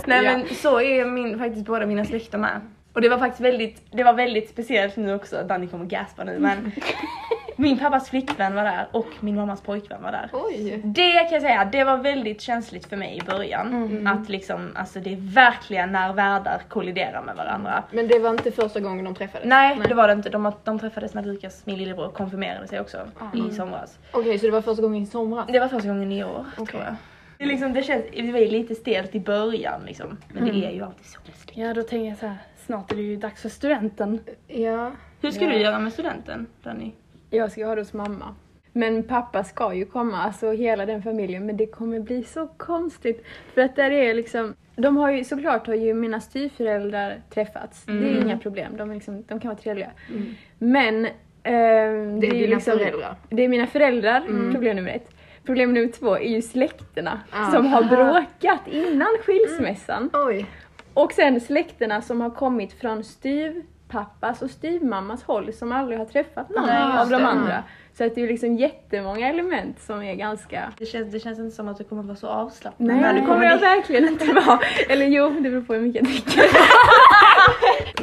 Nej 0.08 0.22
men 0.22 0.54
så 0.54 0.80
är 0.80 1.04
min, 1.04 1.38
faktiskt 1.38 1.66
båda 1.66 1.86
mina 1.86 2.04
släkter 2.04 2.38
med. 2.38 2.60
Och 2.92 3.00
det 3.00 3.08
var 3.08 3.18
faktiskt 3.18 3.40
väldigt, 3.40 3.82
det 3.90 4.04
var 4.04 4.12
väldigt 4.12 4.50
speciellt 4.50 4.96
nu 4.96 5.14
också, 5.14 5.42
Danny 5.42 5.66
kommer 5.66 5.84
gaspa 5.84 6.24
nu 6.24 6.38
men 6.38 6.72
min 7.56 7.78
pappas 7.78 8.10
flickvän 8.10 8.54
var 8.54 8.64
där 8.64 8.88
och 8.92 9.06
min 9.20 9.36
mammas 9.36 9.60
pojkvän 9.60 10.02
var 10.02 10.12
där. 10.12 10.30
Oj. 10.32 10.80
Det 10.84 11.12
kan 11.12 11.32
jag 11.32 11.42
säga, 11.42 11.64
det 11.64 11.84
var 11.84 11.96
väldigt 11.96 12.40
känsligt 12.40 12.86
för 12.86 12.96
mig 12.96 13.16
i 13.16 13.20
början. 13.30 14.06
Att 14.06 14.28
liksom, 14.28 14.70
alltså 14.74 15.00
det 15.00 15.12
är 15.12 15.16
verkligen 15.34 15.92
när 15.92 16.12
världar 16.12 16.62
kolliderar 16.68 17.22
med 17.22 17.36
varandra. 17.36 17.82
Men 17.90 18.08
det 18.08 18.18
var 18.18 18.30
inte 18.30 18.52
första 18.52 18.80
gången 18.80 19.04
de 19.04 19.14
träffades? 19.14 19.48
Nej, 19.48 19.78
det 19.88 19.94
var 19.94 20.08
det 20.08 20.14
inte. 20.14 20.30
De, 20.30 20.52
de 20.64 20.78
träffades 20.78 21.14
när 21.14 21.22
Lukas, 21.22 21.66
min 21.66 21.78
lillebror, 21.78 22.08
konfirmerade 22.08 22.68
sig 22.68 22.80
också 22.80 22.98
i 23.34 23.54
somras. 23.54 23.98
Okej, 24.12 24.38
så 24.38 24.46
det 24.46 24.52
var 24.52 24.62
första 24.62 24.82
gången 24.82 25.02
i 25.02 25.06
somras? 25.06 25.46
Det 25.48 25.60
var 25.60 25.68
första 25.68 25.88
gången 25.88 26.12
i 26.12 26.24
år, 26.24 26.46
tror 26.56 26.82
jag. 26.82 26.94
Det, 27.38 27.44
är 27.44 27.48
liksom, 27.48 27.72
det, 27.72 27.82
känns, 27.82 28.04
det 28.12 28.32
var 28.32 28.38
ju 28.38 28.48
lite 28.48 28.74
stelt 28.74 29.14
i 29.14 29.20
början 29.20 29.80
liksom. 29.86 30.16
Men 30.32 30.44
det 30.44 30.66
är 30.66 30.70
ju 30.70 30.82
alltid 30.82 31.06
så 31.06 31.18
läskigt. 31.24 31.56
Ja, 31.56 31.74
då 31.74 31.82
tänker 31.82 32.08
jag 32.08 32.18
så 32.18 32.26
här, 32.26 32.36
snart 32.66 32.92
är 32.92 32.96
det 32.96 33.02
ju 33.02 33.16
dags 33.16 33.42
för 33.42 33.48
studenten. 33.48 34.20
Ja. 34.46 34.92
Hur 35.20 35.30
ska 35.30 35.46
du 35.46 35.56
göra 35.56 35.78
med 35.78 35.92
studenten, 35.92 36.46
Danny? 36.62 36.92
Jag 37.30 37.52
ska 37.52 37.66
ha 37.66 37.74
det 37.74 37.80
hos 37.80 37.92
mamma. 37.92 38.34
Men 38.72 39.02
pappa 39.02 39.44
ska 39.44 39.74
ju 39.74 39.84
komma, 39.84 40.16
alltså 40.16 40.52
hela 40.52 40.86
den 40.86 41.02
familjen, 41.02 41.46
men 41.46 41.56
det 41.56 41.66
kommer 41.66 42.00
bli 42.00 42.24
så 42.24 42.46
konstigt. 42.46 43.26
För 43.54 43.60
att 43.60 43.76
där 43.76 43.90
är 43.90 44.14
liksom, 44.14 44.54
de 44.76 44.96
har 44.96 45.10
ju 45.10 45.24
såklart 45.24 45.66
har 45.66 45.74
ju 45.74 45.94
mina 45.94 46.20
styvföräldrar 46.20 47.20
träffats. 47.30 47.84
Det 47.84 47.92
är 47.92 48.22
inga 48.22 48.38
problem, 48.38 48.76
de, 48.76 48.90
är 48.90 48.94
liksom, 48.94 49.24
de 49.28 49.40
kan 49.40 49.48
vara 49.48 49.58
trevliga. 49.58 49.90
Men 50.58 51.06
ehm, 51.42 52.20
Det 52.20 52.26
är 52.26 52.34
ju 52.34 52.46
dina 52.46 52.54
liksom, 52.56 52.78
föräldrar. 52.78 53.16
Det 53.30 53.44
är 53.44 53.48
mina 53.48 53.66
föräldrar, 53.66 54.50
problem 54.52 54.76
nummer 54.76 54.90
ett. 54.90 55.10
Problem 55.48 55.72
nummer 55.74 55.88
två 55.92 56.16
är 56.16 56.28
ju 56.28 56.42
släkterna 56.42 57.20
Ah. 57.32 57.50
som 57.50 57.66
har 57.66 57.82
bråkat 57.82 58.60
innan 58.66 59.08
skilsmässan. 59.26 60.10
Oj. 60.12 60.46
Och 60.94 61.12
sen 61.12 61.40
släkterna 61.40 62.02
som 62.02 62.20
har 62.20 62.30
kommit 62.30 62.72
från 62.80 63.04
styvpappas 63.04 64.42
och 64.42 64.50
styvmammas 64.50 65.22
håll 65.22 65.52
som 65.52 65.72
aldrig 65.72 65.98
har 65.98 66.06
träffat 66.06 66.50
någon 66.50 66.64
just 66.68 66.98
av 66.98 67.08
de 67.10 67.24
andra. 67.26 67.62
Så 67.98 68.04
att 68.04 68.14
det 68.14 68.20
är 68.20 68.22
ju 68.22 68.28
liksom 68.28 68.56
jättemånga 68.56 69.28
element 69.28 69.80
som 69.80 70.02
är 70.02 70.14
ganska... 70.14 70.72
Det 70.78 70.86
känns, 70.86 71.12
det 71.12 71.20
känns 71.20 71.38
inte 71.38 71.56
som 71.56 71.68
att 71.68 71.78
du 71.78 71.84
kommer 71.84 72.02
vara 72.02 72.16
så 72.16 72.26
avslappnad 72.26 72.88
Nej, 72.88 73.00
när 73.00 73.14
det 73.14 73.20
du 73.20 73.26
kommer 73.26 73.34
kommer 73.34 73.50
jag 73.50 73.58
verkligen 73.58 74.08
inte 74.08 74.32
vara. 74.32 74.60
Eller 74.88 75.06
jo, 75.06 75.30
det 75.30 75.50
beror 75.50 75.62
på 75.62 75.74
hur 75.74 75.80
mycket 75.80 76.02
jag 76.02 76.10
dricker. 76.10 76.42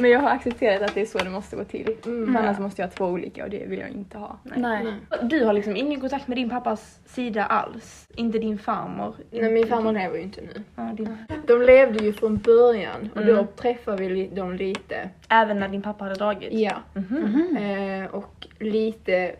Men 0.00 0.10
jag 0.10 0.20
har 0.20 0.30
accepterat 0.30 0.82
att 0.82 0.94
det 0.94 1.00
är 1.00 1.06
så 1.06 1.18
det 1.18 1.30
måste 1.30 1.56
gå 1.56 1.64
till. 1.64 1.96
För 2.02 2.38
annars 2.38 2.58
måste 2.58 2.82
jag 2.82 2.88
ha 2.88 2.94
två 2.94 3.04
olika 3.04 3.44
och 3.44 3.50
det 3.50 3.66
vill 3.66 3.78
jag 3.78 3.88
inte 3.88 4.18
ha. 4.18 4.38
Nej. 4.42 4.94
Du 5.22 5.44
har 5.44 5.52
liksom 5.52 5.76
ingen 5.76 6.00
kontakt 6.00 6.28
med 6.28 6.38
din 6.38 6.50
pappas 6.50 6.98
sida 7.06 7.44
alls? 7.44 8.08
Inte 8.16 8.38
din 8.38 8.58
farmor? 8.58 9.14
Nej 9.30 9.52
min 9.52 9.66
farmor 9.66 9.92
lever 9.92 10.16
ju 10.16 10.22
inte 10.22 10.40
nu. 10.40 10.62
Ja, 10.74 10.82
din... 10.82 11.16
De 11.46 11.62
levde 11.62 12.04
ju 12.04 12.12
från 12.12 12.36
början 12.36 13.10
och 13.14 13.26
då 13.26 13.46
träffade 13.56 14.08
vi 14.08 14.26
dem 14.28 14.52
lite. 14.52 15.10
Även 15.28 15.60
när 15.60 15.68
din 15.68 15.82
pappa 15.82 16.04
hade 16.04 16.16
dragit? 16.16 16.52
Ja. 16.52 16.74
Mhm. 16.94 17.56
Eh, 17.56 18.14
och 18.14 18.46
lite 18.58 19.32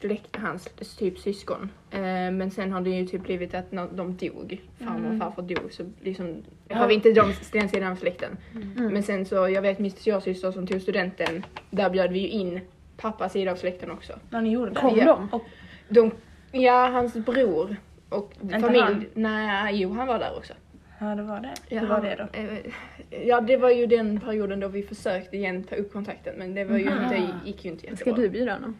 släkt, 0.00 0.36
hans 0.36 0.64
typ 0.98 1.18
syskon. 1.18 1.70
Eh, 1.90 2.00
men 2.32 2.50
sen 2.50 2.72
har 2.72 2.80
det 2.80 2.90
ju 2.90 3.06
typ 3.06 3.22
blivit 3.22 3.54
att 3.54 3.72
när 3.72 3.88
de 3.94 4.16
dog, 4.16 4.60
farmor 4.78 5.12
och 5.12 5.18
farfar 5.18 5.42
dog, 5.42 5.72
så 5.72 5.82
liksom 6.02 6.42
har 6.70 6.88
vi 6.88 6.94
inte 6.94 7.12
de, 7.12 7.32
den 7.52 7.68
sidan 7.68 7.92
av 7.92 7.96
släkten. 7.96 8.36
Men 8.76 9.02
sen 9.02 9.26
så, 9.26 9.34
jag 9.48 9.62
vet 9.62 9.78
min 9.78 9.90
specialsyster 9.90 10.50
som 10.52 10.66
tog 10.66 10.82
studenten, 10.82 11.44
där 11.70 11.90
bjöd 11.90 12.12
vi 12.12 12.18
ju 12.18 12.28
in 12.28 12.60
pappas 12.96 13.32
sida 13.32 13.52
av 13.52 13.56
släkten 13.56 13.90
också. 13.90 14.12
Ja, 14.30 14.40
ni 14.40 14.50
gjorde 14.50 14.70
det? 14.70 14.76
Kom 14.80 14.96
Ja. 14.98 15.04
de? 15.04 15.28
Och, 15.32 15.42
De, 15.88 16.10
ja, 16.52 16.88
hans 16.88 17.14
bror 17.14 17.76
och 18.08 18.32
Inte 18.42 18.60
familj. 18.60 18.80
han? 18.82 19.04
Nej, 19.14 19.76
jo 19.80 19.92
han 19.92 20.06
var 20.06 20.18
där 20.18 20.36
också. 20.36 20.52
ja, 21.00 21.06
det 21.14 21.22
var 21.22 21.40
det. 21.40 21.54
Ja, 21.68 21.80
Hur 21.80 21.86
var 21.86 22.00
det 22.00 22.28
då? 22.32 22.38
eh, 22.38 22.58
Ja, 23.26 23.40
det 23.40 23.56
var 23.56 23.70
ju 23.70 23.86
den 23.86 24.20
perioden 24.20 24.60
då 24.60 24.68
vi 24.68 24.82
försökte 24.82 25.36
igen 25.36 25.64
ta 25.64 25.74
upp 25.76 25.92
kontakten 25.92 26.34
men 26.38 26.54
det 26.54 26.64
var 26.64 26.76
ju 26.78 26.84
inte, 26.84 27.22
gick 27.44 27.64
ju 27.64 27.70
inte 27.70 27.86
jättebra. 27.86 28.12
Ska 28.14 28.22
du 28.22 28.28
bjuda 28.28 28.52
honom? 28.54 28.76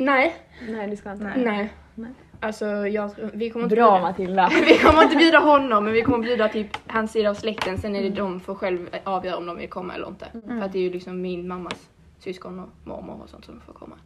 Nej, 0.00 0.34
Nej, 0.68 0.90
det 0.90 0.96
ska 0.96 1.12
inte. 1.12 1.24
Nej. 1.24 1.44
nej. 1.44 1.72
Nej. 1.94 2.10
Alltså 2.40 2.66
jag, 2.66 3.10
vi 3.32 3.50
kommer 3.50 3.64
inte 3.64 3.76
Bra 3.76 3.90
bjuda, 3.90 4.00
Matilda. 4.02 4.50
vi 4.66 4.78
kommer 4.78 5.02
inte 5.02 5.16
bjuda 5.16 5.38
honom 5.38 5.84
men 5.84 5.92
vi 5.92 6.02
kommer 6.02 6.18
bjuda 6.18 6.48
typ 6.48 6.76
hans 6.86 7.12
sida 7.12 7.30
av 7.30 7.34
släkten. 7.34 7.78
Sen 7.78 7.96
är 7.96 8.02
det 8.02 8.10
de 8.10 8.40
får 8.40 8.54
själv 8.54 8.88
avgöra 9.04 9.36
om 9.36 9.46
de 9.46 9.56
vill 9.56 9.68
komma 9.68 9.94
eller 9.94 10.08
inte. 10.08 10.26
För 10.46 10.62
att 10.62 10.72
det 10.72 10.78
är 10.78 10.82
ju 10.82 10.90
liksom 10.90 11.22
min 11.22 11.48
mammas 11.48 11.88
syskon 12.18 12.60
och 12.60 12.68
mormor 12.84 13.20
och 13.22 13.30
sånt 13.30 13.44
som 13.44 13.60
får 13.60 13.72
komma. 13.72 13.96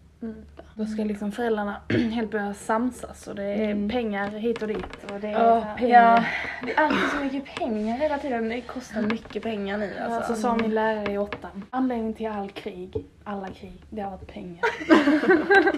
Då 0.75 0.85
ska 0.87 1.04
liksom 1.04 1.33
föräldrarna 1.33 1.76
helt 2.12 2.30
börja 2.30 2.54
samsas 2.54 3.26
och 3.28 3.35
det 3.35 3.42
är 3.44 3.88
pengar 3.88 4.28
hit 4.28 4.62
och 4.62 4.68
dit. 4.68 5.11
Och 5.12 5.21
det 5.21 5.28
är 5.28 5.33
Ja, 5.33 5.61
här- 5.61 5.76
pengar. 5.76 6.02
Ja, 6.02 6.25
det 6.66 6.73
är 6.75 6.85
alltid 6.85 7.09
så 7.11 7.16
mycket 7.16 7.54
pengar 7.59 7.97
hela 7.97 8.18
tiden. 8.18 8.49
Det 8.49 8.61
kostar 8.61 9.02
mycket 9.02 9.42
pengar 9.42 9.78
nu 9.78 9.92
Ja, 9.99 10.04
alltså. 10.16 10.35
så 10.35 10.40
sa 10.40 10.56
min 10.56 10.75
lärare 10.75 11.12
i 11.12 11.18
åttan. 11.18 11.64
Anledningen 11.71 12.14
till 12.14 12.26
all 12.26 12.50
krig, 12.50 13.04
alla 13.25 13.49
krig, 13.49 13.83
det 13.90 14.00
har 14.02 14.11
varit 14.11 14.33
pengar. 14.33 14.61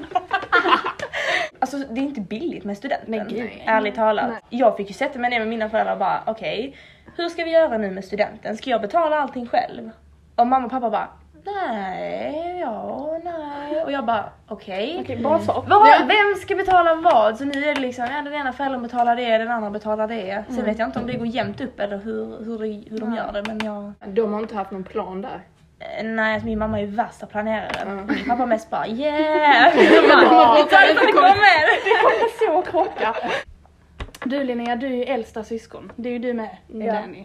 Alltså 1.59 1.79
det 1.79 2.01
är 2.01 2.05
inte 2.05 2.21
billigt 2.21 2.65
med 2.65 2.77
studenten. 2.77 3.11
Nej, 3.11 3.27
gud, 3.29 3.39
nej. 3.39 3.65
ärligt 3.67 3.95
talat. 3.95 4.29
Nej. 4.31 4.41
Jag 4.51 4.77
fick 4.77 4.89
ju 4.89 4.95
sätta 4.95 5.19
mig 5.19 5.31
ner 5.31 5.39
med 5.39 5.49
mina 5.49 5.71
föräldrar 5.71 5.93
och 5.93 5.99
bara 5.99 6.23
okej, 6.27 6.77
hur 7.17 7.29
ska 7.29 7.45
vi 7.45 7.51
göra 7.51 7.79
nu 7.79 7.91
med 7.91 8.05
studenten? 8.05 8.57
Ska 8.57 8.71
jag 8.71 8.81
betala 8.81 9.19
allting 9.19 9.47
själv? 9.47 9.91
Och 10.35 10.47
mamma 10.47 10.65
och 10.65 10.71
pappa 10.71 10.91
bara 10.91 11.09
nej, 11.45 12.59
ja. 12.61 13.16
Och 13.87 13.93
jag 13.93 14.05
bara 14.05 14.25
okej. 14.49 14.99
Okej, 15.01 15.17
bra 15.17 15.41
sak. 15.41 15.65
Vad, 15.69 16.07
Vem 16.07 16.35
ska 16.41 16.55
betala 16.55 16.95
vad? 16.95 17.39
Så 17.39 17.45
nu 17.45 17.65
är 17.65 17.75
det 17.75 17.81
liksom, 17.81 18.05
ja, 18.05 18.23
den 18.23 18.35
ena 18.35 18.53
föräldern 18.53 18.83
betalar 18.83 19.17
det, 19.17 19.39
den 19.39 19.49
andra 19.49 19.71
betalar 19.71 20.09
det. 20.09 20.45
Sen 20.49 20.65
vet 20.65 20.79
jag 20.79 20.89
inte 20.89 20.99
om 20.99 21.07
det 21.07 21.13
går 21.13 21.27
jämnt 21.27 21.61
upp 21.61 21.81
eller 21.81 21.99
hur, 21.99 22.45
hur, 22.45 22.59
det, 22.59 22.91
hur 22.91 22.99
de 22.99 23.15
gör 23.15 23.33
det 23.33 23.43
men 23.47 23.61
jag... 23.65 23.93
De 24.15 24.33
har 24.33 24.41
inte 24.41 24.57
haft 24.57 24.71
någon 24.71 24.85
plan 24.85 25.23
där. 25.23 25.41
Eh, 25.79 26.05
Nej, 26.05 26.35
alltså 26.35 26.47
min 26.47 26.59
mamma 26.59 26.79
är 26.79 26.87
ju 26.87 26.87
värsta 26.91 27.27
planeraren. 27.27 27.89
Mm. 27.89 28.07
Min 28.07 28.25
pappa 28.29 28.47
mest 28.47 28.71
bara 28.71 28.87
yeah! 28.87 29.17
Ja, 29.63 29.73
det 29.77 31.13
kommer! 31.13 31.85
Det 31.85 32.03
kommer 32.03 32.63
så 32.65 32.71
krocka. 32.71 33.17
Du 34.25 34.45
Linnea, 34.45 34.77
du 34.77 34.87
är 34.87 34.97
ju 34.97 35.03
äldsta 35.03 35.45
syskon. 35.45 35.93
Det 35.97 36.09
är 36.09 36.13
ju 36.13 36.19
du 36.19 36.33
med, 36.35 36.57
Ja. 36.67 36.93
Danny. 36.93 37.25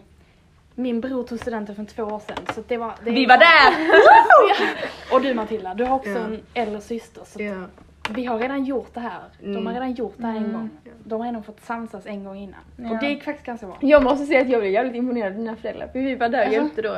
Min 0.74 1.00
bror 1.00 1.22
tog 1.24 1.38
studenten 1.40 1.74
för 1.74 1.84
två 1.84 2.02
år 2.02 2.18
sedan 2.18 2.36
så 2.54 2.62
det 2.68 2.76
var... 2.76 2.92
Det 3.04 3.10
Vi 3.10 3.26
var 3.26 3.36
där! 3.38 3.72
Och 5.14 5.20
du 5.22 5.34
Matilda, 5.34 5.74
du 5.74 5.84
har 5.84 5.96
också 5.96 6.10
Ja. 6.10 6.18
en 6.18 6.40
äldre 6.54 6.80
syster 6.80 7.22
så 7.26 7.42
Ja. 7.42 7.54
vi 8.10 8.24
har 8.24 8.38
redan 8.38 8.64
gjort 8.64 8.94
det 8.94 9.00
här. 9.00 9.20
De 9.40 9.46
har 9.54 9.60
Mm. 9.60 9.72
redan 9.74 9.92
gjort 9.92 10.14
det 10.16 10.26
här 10.26 10.36
en 10.36 10.52
gång. 10.52 10.70
De 11.04 11.20
har 11.20 11.26
redan 11.26 11.42
fått 11.42 11.60
samsas 11.64 12.06
en 12.06 12.24
gång 12.24 12.36
innan. 12.36 12.60
Ja. 12.76 12.90
Och 12.90 12.98
det 13.00 13.06
gick 13.08 13.24
faktiskt 13.24 13.46
ganska 13.46 13.66
bra. 13.66 13.76
Jag 13.80 14.02
måste 14.04 14.26
säga 14.26 14.40
att 14.40 14.48
jag 14.48 14.60
blev 14.60 14.72
jävligt 14.72 14.94
imponerad 14.94 15.32
av 15.32 15.38
dina 15.38 15.56
föräldrar 15.56 15.86
för 15.88 15.98
vi 15.98 16.14
var 16.14 16.28
där 16.28 16.38
och 16.38 16.44
Alltså? 16.44 16.60
hjälpte 16.60 16.82
då 16.82 16.96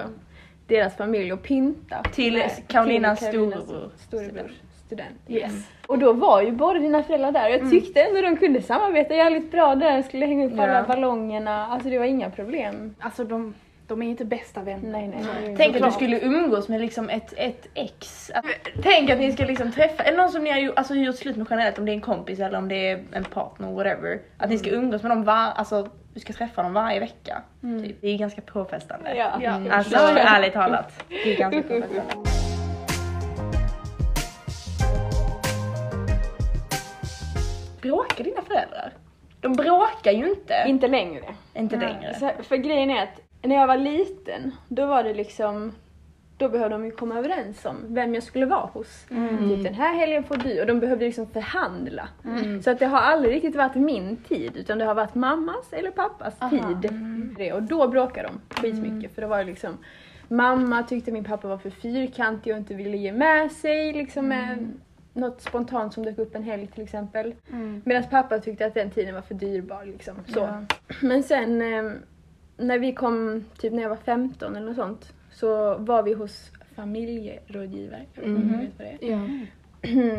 deras 0.66 0.96
familj 0.96 1.30
att 1.32 1.42
pynta. 1.42 2.02
Till 2.12 2.42
Karolinas 2.66 3.18
storebror. 3.26 3.90
storebror. 3.96 4.52
Student. 4.86 5.16
Yes. 5.28 5.68
Och 5.86 5.98
då 5.98 6.12
var 6.12 6.42
ju 6.42 6.50
båda 6.52 6.78
dina 6.78 7.02
föräldrar 7.02 7.32
där 7.32 7.44
och 7.46 7.50
jag 7.64 7.70
tyckte 7.70 8.02
ändå 8.02 8.20
de 8.20 8.36
kunde 8.36 8.62
samarbeta 8.62 9.14
jävligt 9.14 9.50
bra 9.50 9.74
där. 9.74 10.02
Skulle 10.02 10.26
hänga 10.26 10.46
upp 10.46 10.52
alla 10.52 10.72
Ja. 10.74 10.82
ballongerna. 10.82 11.66
Alltså 11.66 11.88
det 11.88 11.98
var 11.98 12.04
inga 12.06 12.30
problem. 12.30 12.94
Alltså 13.00 13.24
de, 13.24 13.54
de 13.86 14.02
är 14.02 14.06
inte 14.06 14.24
bästa 14.24 14.62
vänner. 14.62 14.90
Nej 14.90 15.08
nej. 15.08 15.48
var 15.48 15.56
Tänk 15.56 15.76
att 15.76 15.82
du 15.82 15.90
skulle 15.90 16.20
umgås 16.20 16.68
med 16.68 16.80
liksom 16.80 17.10
ett, 17.10 17.34
ett 17.36 17.68
ex. 17.74 18.30
Tänk 18.82 19.10
att 19.10 19.18
ni 19.18 19.32
ska 19.32 19.44
liksom 19.44 19.72
träffa, 19.72 20.02
eller 20.02 20.18
någon 20.18 20.30
som 20.30 20.44
ni 20.44 20.50
har 20.50 20.58
ju, 20.58 20.72
alltså, 20.76 20.94
gjort 20.94 21.16
slut 21.16 21.36
med 21.36 21.46
generellt, 21.50 21.78
om 21.78 21.84
det 21.84 21.92
är 21.92 21.94
en 21.94 22.00
kompis 22.00 22.38
eller 22.40 22.58
om 22.58 22.68
det 22.68 22.90
är 22.90 23.04
en 23.12 23.24
partner, 23.24 23.72
whatever. 23.72 24.20
Att 24.38 24.50
ni 24.50 24.58
ska 24.58 24.70
umgås 24.70 25.02
med 25.02 25.10
dem 25.10 25.24
var, 25.24 25.34
alltså 25.34 25.88
du 26.14 26.20
ska 26.20 26.32
träffa 26.32 26.62
dem 26.62 26.72
varje 26.72 27.00
vecka. 27.00 27.42
Typ. 27.60 28.00
Det 28.00 28.08
är 28.08 28.18
ganska 28.18 28.40
påfrestande. 28.40 29.16
Ja. 29.16 29.38
Ja. 29.42 29.60
Alltså 29.70 29.96
ärligt 29.96 30.52
talat. 30.52 31.04
Det 31.08 31.34
är 31.34 31.38
ganska 31.38 31.62
påfrestande. 31.62 32.30
Bråkar 37.82 38.24
dina 38.24 38.42
föräldrar? 38.42 38.92
De 39.40 39.52
bråkar 39.52 40.12
ju 40.12 40.28
inte. 40.28 40.64
Inte 40.66 40.88
längre. 40.88 41.24
inte 41.54 41.76
längre. 41.76 42.14
Så, 42.14 42.30
för 42.42 42.56
grejen 42.56 42.90
är 42.90 43.02
att 43.02 43.20
när 43.44 43.56
jag 43.56 43.66
var 43.66 43.76
liten, 43.76 44.52
då 44.68 44.86
var 44.86 45.04
det 45.04 45.14
liksom 45.14 45.72
då 46.36 46.48
behövde 46.48 46.74
de 46.74 46.84
ju 46.84 46.90
komma 46.90 47.18
överens 47.18 47.64
om 47.64 47.76
vem 47.88 48.14
jag 48.14 48.22
skulle 48.22 48.46
vara 48.46 48.70
hos. 48.72 49.06
Typ 49.48 49.64
den 49.64 49.74
här 49.74 49.94
helgen 49.94 50.24
får 50.24 50.36
du 50.36 50.60
och 50.60 50.66
de 50.66 50.80
behövde 50.80 51.04
liksom 51.04 51.26
förhandla. 51.26 52.08
Så 52.64 52.70
att 52.70 52.78
det 52.78 52.86
har 52.86 52.98
aldrig 52.98 53.34
riktigt 53.34 53.56
varit 53.56 53.74
min 53.74 54.16
tid 54.16 54.56
utan 54.56 54.78
det 54.78 54.84
har 54.84 54.94
varit 54.94 55.14
mammas 55.14 55.72
eller 55.72 55.90
pappas 55.90 56.34
tid. 56.50 56.92
Det, 57.36 57.52
och 57.52 57.62
då 57.62 57.88
bråkade 57.88 58.28
de 58.28 58.54
skitmycket 58.60 59.14
för 59.14 59.22
det 59.22 59.28
var 59.28 59.38
ju 59.38 59.44
liksom 59.44 59.78
Mamma 60.28 60.82
tyckte 60.82 61.12
min 61.12 61.24
pappa 61.24 61.48
var 61.48 61.58
för 61.58 61.70
fyrkantig 61.70 62.52
och 62.52 62.58
inte 62.58 62.74
ville 62.74 62.96
ge 62.96 63.12
med 63.12 63.52
sig 63.52 63.92
liksom 63.92 64.28
med 64.28 64.72
något 65.12 65.40
spontant 65.40 65.94
som 65.94 66.04
dök 66.04 66.18
upp 66.18 66.34
en 66.34 66.42
helg 66.42 66.66
till 66.66 66.82
exempel. 66.84 67.34
Medan 67.84 68.04
pappa 68.10 68.38
tyckte 68.38 68.66
att 68.66 68.74
den 68.74 68.90
tiden 68.90 69.14
var 69.14 69.22
för 69.22 69.34
dyrbar 69.34 69.84
liksom. 69.84 70.14
Så. 70.26 70.38
Ja. 70.38 70.64
Men 71.00 71.22
sen 71.22 71.62
eh, 71.62 71.92
när 72.56 72.78
vi 72.78 72.92
kom, 72.92 73.44
typ 73.58 73.72
när 73.72 73.82
jag 73.82 73.88
var 73.88 73.96
15 73.96 74.56
eller 74.56 74.66
något 74.66 74.76
sånt, 74.76 75.12
så 75.32 75.74
var 75.78 76.02
vi 76.02 76.12
hos 76.12 76.50
familjerådgivare. 76.76 78.00
Jag 78.14 78.22
vet 78.22 78.28
inte 78.30 78.42
om 78.42 78.48
Mhm. 78.48 78.58
du 78.58 78.66
vet 78.66 78.78
vad 78.78 78.86
det 79.00 79.12
är. 79.12 79.46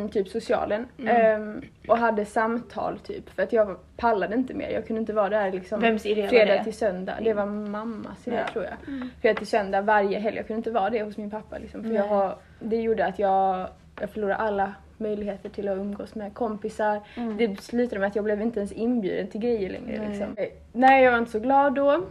Ja. 0.02 0.08
typ 0.12 0.28
socialen. 0.28 0.86
Ehm, 1.08 1.62
och 1.88 1.98
hade 1.98 2.26
samtal 2.26 3.00
typ, 3.00 3.30
för 3.30 3.44
att 3.44 3.54
jag 3.54 3.78
pallade 3.98 4.36
inte 4.36 4.54
mer. 4.54 4.70
Jag 4.70 4.88
kunde 4.88 5.00
inte 5.00 5.14
vara 5.14 5.30
där 5.30 5.52
liksom 5.52 5.80
Vems 5.82 6.06
idé 6.06 6.22
var 6.22 6.30
fredag 6.30 6.54
det? 6.58 6.64
till 6.64 6.74
söndag. 6.74 7.14
Det 7.24 7.34
var 7.34 7.46
mammas 7.46 8.28
idé 8.28 8.38
Ja. 8.48 8.52
tror 8.54 8.66
jag. 8.66 8.74
Fredag 9.22 9.38
till 9.38 9.48
söndag 9.48 9.82
varje 9.82 10.20
helg. 10.20 10.36
Jag 10.38 10.48
kunde 10.48 10.58
inte 10.58 10.72
vara 10.72 10.90
det 10.90 11.04
hos 11.04 11.18
min 11.18 11.30
pappa 11.32 11.58
liksom. 11.58 11.84
För 11.84 11.90
jag 11.92 12.04
har, 12.08 12.36
det 12.60 12.76
gjorde 12.82 13.06
att 13.06 13.20
jag, 13.20 13.68
jag 14.00 14.10
förlorade 14.10 14.36
alla 14.36 14.74
möjligheter 14.98 15.50
till 15.50 15.68
att 15.68 15.78
umgås 15.78 16.16
med 16.16 16.34
kompisar. 16.34 17.02
Det 17.38 17.62
slutade 17.62 18.00
med 18.00 18.08
att 18.08 18.16
jag 18.16 18.26
blev 18.26 18.42
inte 18.42 18.60
ens 18.60 18.72
inbjuden 18.72 19.28
till 19.28 19.42
grejer 19.42 19.70
längre 19.70 19.98
Nej. 20.00 20.10
liksom. 20.10 20.34
Eh, 20.38 20.48
Nej, 20.74 21.04
jag 21.04 21.12
var 21.12 21.18
inte 21.20 21.32
så 21.32 21.40
glad 21.40 21.76
då. 21.76 22.06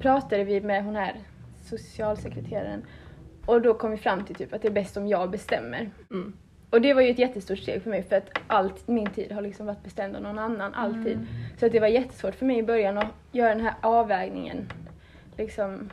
Pratade 0.00 0.44
vi 0.44 0.60
med 0.60 0.84
hon 0.84 0.96
här 0.96 1.16
socialsekreteraren 1.64 2.82
och 3.46 3.62
då 3.62 3.74
kom 3.74 3.90
vi 3.90 3.96
fram 3.96 4.24
till 4.24 4.34
typ 4.34 4.54
att 4.54 4.62
det 4.62 4.68
är 4.68 4.72
bäst 4.72 4.96
om 4.96 5.08
jag 5.08 5.30
bestämmer. 5.30 5.90
Mm. 6.10 6.36
Och 6.70 6.80
det 6.80 6.94
var 6.94 7.02
ju 7.02 7.10
ett 7.10 7.18
jättestort 7.18 7.58
steg 7.58 7.82
för 7.82 7.90
mig 7.90 8.02
för 8.02 8.16
att 8.16 8.30
allt 8.46 8.88
min 8.88 9.10
tid 9.10 9.32
har 9.32 9.42
liksom 9.42 9.66
varit 9.66 9.82
bestämd 9.82 10.16
av 10.16 10.22
någon 10.22 10.38
annan, 10.38 10.74
alltid. 10.74 11.26
Så 11.58 11.66
att 11.66 11.72
det 11.72 11.80
var 11.80 11.88
jättesvårt 11.88 12.34
för 12.34 12.46
mig 12.46 12.58
i 12.58 12.62
början 12.62 12.98
att 12.98 13.12
göra 13.32 13.48
den 13.48 13.60
här 13.60 13.74
avvägningen. 13.80 14.68
Liksom, 15.36 15.90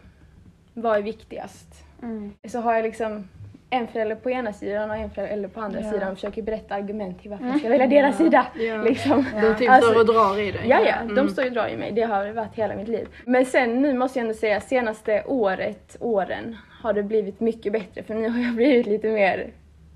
vad 0.74 0.98
är 0.98 1.02
viktigast? 1.02 1.84
Mm. 2.02 2.34
Så 2.48 2.60
har 2.60 2.74
jag 2.74 2.84
liksom 2.84 3.28
en 3.74 3.88
förälder 3.88 4.16
på 4.16 4.30
ena 4.32 4.54
sidan 4.54 4.90
och 4.92 4.96
en 4.98 5.10
förälder 5.10 5.50
på 5.50 5.62
andra 5.62 5.80
Ja. 5.82 5.92
sidan 5.92 6.08
och 6.12 6.16
försöker 6.18 6.42
berätta 6.42 6.76
argument 6.76 7.22
till 7.22 7.30
varför 7.32 7.46
jag 7.46 7.60
ska 7.60 7.70
välja 7.70 7.88
deras 7.88 8.18
sida. 8.18 8.46
Ja. 8.60 8.76
Liksom. 8.78 9.26
De 9.42 9.56
typ 9.56 9.70
Alltså- 9.70 9.92
står 9.92 10.00
och 10.00 10.06
drar 10.06 10.40
i 10.40 10.52
dig. 10.52 10.62
Ja, 10.66 10.80
ja, 10.86 10.96
Mm. 11.02 11.16
de 11.16 11.30
står 11.30 11.44
ju 11.44 11.50
och 11.50 11.56
drar 11.56 11.68
i 11.68 11.78
mig. 11.78 11.92
Det 11.92 12.02
har 12.02 12.32
varit 12.32 12.56
hela 12.56 12.76
mitt 12.76 12.88
liv. 12.88 13.08
Men 13.26 13.46
sen 13.46 13.82
nu 13.82 13.94
måste 13.94 14.20
jag 14.20 14.24
ändå 14.24 14.34
säga, 14.34 14.62
senaste 14.62 15.24
året, 15.26 15.98
åren, 16.00 16.58
har 16.82 16.94
det 16.94 17.04
blivit 17.04 17.40
mycket 17.40 17.74
bättre. 17.74 18.04
För 18.04 18.14
nu 18.14 18.30
har 18.30 18.40
jag 18.44 18.54
blivit 18.56 18.86
lite 18.86 19.08
mer 19.08 19.48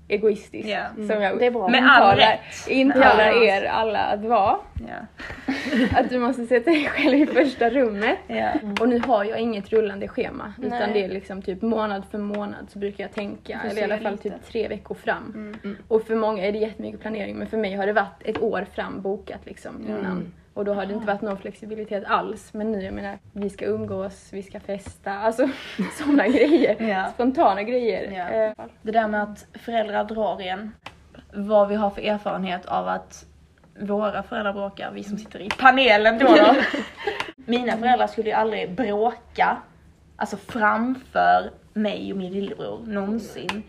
egoistisk. 0.08 0.68
Ja. 0.68 0.82
Som 0.96 1.22
jag 1.22 1.38
Det 1.38 1.46
är 1.46 1.50
bra. 1.50 1.66
intalar, 1.66 1.70
Med 1.82 1.90
all 1.90 2.16
rätt. 2.16 2.68
intalar 2.68 3.26
Ja. 3.32 3.44
er 3.44 3.64
alla 3.64 3.98
att 3.98 4.20
vara. 4.24 4.56
Ja. 4.88 5.24
Att 5.98 6.10
du 6.10 6.18
måste 6.18 6.46
sätta 6.46 6.70
dig 6.70 6.84
själv 6.88 7.14
i 7.18 7.26
första 7.26 7.70
rummet. 7.70 8.18
Ja. 8.26 8.50
Och 8.80 8.88
nu 8.88 9.00
har 9.00 9.24
jag 9.24 9.40
inget 9.40 9.68
rullande 9.72 10.08
schema. 10.08 10.52
Nej. 10.58 10.66
Utan 10.66 10.92
det 10.92 11.04
är 11.04 11.08
liksom 11.08 11.42
typ 11.42 11.62
månad 11.62 12.02
för 12.10 12.18
månad 12.18 12.66
så 12.70 12.78
brukar 12.78 13.04
jag 13.04 13.12
tänka. 13.12 13.60
Eller 13.70 13.80
i 13.80 13.84
alla 13.84 13.98
fall 13.98 14.12
lite. 14.12 14.22
typ 14.30 14.46
tre 14.52 14.68
veckor 14.68 14.94
fram. 14.94 15.32
Mm. 15.64 15.76
Och 15.88 16.02
för 16.02 16.14
många 16.14 16.44
är 16.46 16.52
det 16.52 16.58
jättemycket 16.58 17.00
planering. 17.00 17.36
Men 17.36 17.46
för 17.46 17.56
mig 17.56 17.74
har 17.74 17.86
det 17.86 17.92
varit 17.92 18.22
ett 18.24 18.42
år 18.42 18.66
fram 18.74 19.02
bokat 19.02 19.40
liksom 19.44 19.80
innan. 19.88 20.32
Och 20.56 20.64
då 20.64 20.74
har 20.74 20.86
det 20.86 20.94
inte 20.94 21.06
varit 21.06 21.22
någon 21.22 21.38
flexibilitet 21.38 22.04
alls. 22.06 22.54
Men 22.54 22.72
nu, 22.72 22.82
jag 22.82 22.94
menar, 22.94 23.18
vi 23.32 23.50
ska 23.50 23.64
umgås, 23.64 24.28
vi 24.32 24.42
ska 24.42 24.60
festa. 24.60 25.12
Alltså 25.12 25.48
sådana 25.98 26.28
grejer. 26.28 26.82
Ja. 26.88 27.10
Spontana 27.14 27.62
grejer. 27.62 28.10
Ja. 28.10 28.28
Eh, 28.30 28.52
Det 28.82 28.92
där 28.92 29.08
med 29.08 29.22
att 29.22 29.46
föräldrar 29.52 30.04
drar 30.04 30.40
i 30.42 30.48
en. 30.48 30.72
Vad 31.34 31.68
vi 31.68 31.74
har 31.74 31.90
för 31.90 32.02
erfarenhet 32.02 32.66
av 32.66 32.88
att 32.88 33.26
våra 33.80 34.22
föräldrar 34.22 34.52
bråkar, 34.52 34.90
vi 34.90 35.04
som 35.04 35.18
sitter 35.18 35.40
i 35.40 35.48
panelen 35.58 36.18
då. 36.18 36.26
då. 36.26 36.54
Mina 37.36 37.76
föräldrar 37.76 38.06
skulle 38.06 38.28
ju 38.28 38.34
aldrig 38.34 38.74
bråka, 38.74 39.56
alltså 40.16 40.36
framför 40.36 41.50
mig 41.72 42.12
och 42.12 42.18
min 42.18 42.32
lillebror, 42.32 42.80
någonsin. 42.86 43.62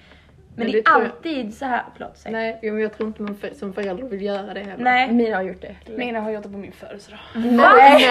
Men, 0.59 0.65
Men 0.65 0.71
det 0.71 0.77
är 0.77 0.83
det 0.83 0.89
tror 0.89 1.01
jag- 1.03 1.11
alltid 1.11 1.53
så 1.57 1.65
här, 1.65 1.83
förlåt 1.97 2.17
säg. 2.17 2.31
Nej, 2.31 2.59
men 2.61 2.79
jag 2.79 2.93
tror 2.97 3.07
inte 3.07 3.21
man 3.21 3.35
för, 3.35 3.49
som 3.53 3.73
förälder 3.73 4.03
vill 4.03 4.21
göra 4.21 4.53
det 4.53 4.59
heller. 4.59 4.83
Nej. 4.83 5.11
Mina 5.11 5.35
har 5.35 5.43
gjort 5.43 5.61
det. 5.61 5.75
Mina 5.97 6.19
har 6.19 6.31
gjort 6.31 6.43
det 6.43 6.49
på 6.49 6.57
min 6.57 6.71
födelsedag. 6.71 7.19
Nej! 7.35 8.03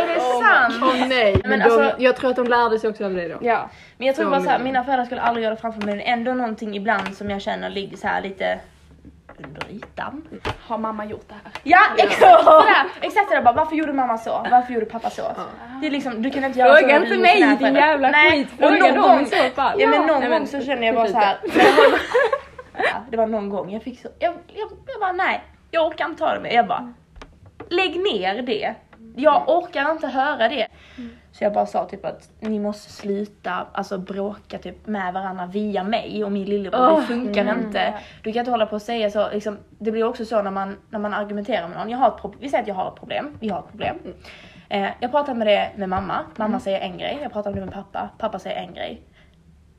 Är 0.00 0.06
det 0.14 0.20
sant? 0.20 0.74
Åh 0.82 1.08
nej! 1.08 1.36
Men 1.42 1.50
Men 1.50 1.58
de, 1.58 1.64
alltså- 1.64 2.02
jag 2.02 2.16
tror 2.16 2.30
att 2.30 2.36
de 2.36 2.46
lärde 2.46 2.78
sig 2.78 2.90
också 2.90 3.04
av 3.04 3.14
det 3.14 3.28
då. 3.28 3.38
Ja. 3.42 3.70
Men 3.98 4.06
jag 4.06 4.16
tror 4.16 4.24
Så 4.26 4.30
bara 4.30 4.40
såhär, 4.40 4.58
min- 4.58 4.64
mina 4.64 4.84
föräldrar 4.84 5.04
skulle 5.04 5.20
aldrig 5.20 5.44
göra 5.44 5.54
det 5.54 5.60
framför 5.60 5.86
mig, 5.86 5.96
men 5.96 6.06
ändå 6.06 6.34
någonting 6.34 6.76
ibland 6.76 7.14
som 7.16 7.30
jag 7.30 7.42
känner 7.42 7.70
ligger 7.70 7.96
så 7.96 8.06
här 8.06 8.22
lite 8.22 8.58
under 9.38 9.70
ytan. 9.70 10.22
Har 10.66 10.78
mamma 10.78 11.04
gjort 11.04 11.28
det 11.28 11.34
här? 11.34 11.52
Ja, 11.62 11.78
exakt 11.96 12.44
sådär! 12.44 12.84
Exakt 13.00 13.28
sådär 13.28 13.42
bara, 13.42 13.54
varför 13.54 13.76
gjorde 13.76 13.92
mamma 13.92 14.18
så? 14.18 14.46
Varför 14.50 14.72
gjorde 14.72 14.86
pappa 14.86 15.10
så? 15.10 15.22
Det 15.80 15.86
är 15.86 15.90
liksom, 15.90 16.22
du 16.22 16.30
kan 16.30 16.44
inte 16.44 16.58
göra 16.58 16.70
så 16.74 16.76
Fråga 16.80 16.92
när 16.98 17.00
du 17.00 17.06
inte 17.14 17.18
mig 17.22 17.42
din 17.42 17.58
förälder. 17.58 17.80
jävla 17.80 18.10
Nej, 18.10 18.30
skit. 18.30 18.48
och 18.52 18.58
Fråga 18.58 18.76
någon 18.78 18.94
dem 18.94 19.04
i 19.04 19.18
gång- 19.18 19.26
så 19.26 19.50
fall. 19.54 19.80
Ja 19.80 19.88
men 19.88 20.06
någon 20.06 20.20
Nej, 20.20 20.28
gång 20.30 20.46
så 20.46 20.60
känner 20.60 20.86
jag 20.86 20.94
bara 20.94 21.08
så 21.08 21.18
här. 21.18 21.36
ja, 22.76 23.04
det 23.10 23.16
var 23.16 23.26
någon 23.26 23.48
gång 23.48 23.72
jag 23.72 23.82
fick 23.82 24.00
så, 24.00 24.08
jag, 24.18 24.34
jag, 24.46 24.68
jag 24.86 25.00
bara 25.00 25.12
nej, 25.12 25.42
jag 25.70 25.86
orkar 25.86 26.04
inte 26.04 26.18
ta 26.18 26.34
det 26.34 26.40
mer. 26.40 26.52
Jag 26.52 26.66
bara, 26.66 26.92
lägg 27.70 27.96
ner 28.00 28.42
det. 28.42 28.74
Jag 29.16 29.48
orkar 29.48 29.90
inte 29.90 30.06
höra 30.08 30.48
det. 30.48 30.66
Så 31.32 31.44
jag 31.44 31.52
bara 31.52 31.66
sa 31.66 31.84
typ 31.84 32.04
att 32.04 32.30
ni 32.40 32.58
måste 32.58 32.92
sluta 32.92 33.66
alltså 33.72 33.98
bråka 33.98 34.58
typ 34.58 34.86
med 34.86 35.12
varandra 35.14 35.46
via 35.46 35.82
mig 35.84 36.24
och 36.24 36.32
min 36.32 36.44
lillebror. 36.44 36.86
det 36.86 36.92
Åh, 36.92 37.00
funkar 37.02 37.58
inte. 37.58 37.94
Du 38.22 38.32
kan 38.32 38.40
inte 38.40 38.50
hålla 38.50 38.66
på 38.66 38.74
och 38.76 38.82
säga 38.82 39.10
så. 39.10 39.30
Liksom, 39.30 39.58
det 39.78 39.90
blir 39.92 40.04
också 40.04 40.24
så 40.24 40.42
när 40.42 40.50
man, 40.50 40.76
när 40.90 40.98
man 40.98 41.14
argumenterar 41.14 41.68
med 41.68 41.78
någon. 41.78 41.90
Jag 41.90 41.98
har 41.98 42.08
ett 42.08 42.16
pro- 42.20 42.34
vi 42.40 42.48
säger 42.48 42.62
att 42.62 42.68
jag 42.68 42.74
har 42.74 42.88
ett 42.88 42.98
problem. 42.98 43.36
Vi 43.40 43.48
har 43.48 43.58
ett 43.58 43.68
problem. 43.70 43.96
Eh, 44.68 44.88
jag 45.00 45.10
pratar 45.10 45.34
med 45.34 45.46
det 45.46 45.70
med 45.76 45.88
mamma. 45.88 46.18
Mamma 46.36 46.60
säger 46.60 46.80
en 46.80 46.98
grej. 46.98 47.18
Jag 47.22 47.32
pratar 47.32 47.50
med 47.50 47.62
det 47.62 47.66
med 47.66 47.74
pappa. 47.74 48.08
Pappa 48.18 48.38
säger 48.38 48.56
en 48.56 48.74
grej. 48.74 49.02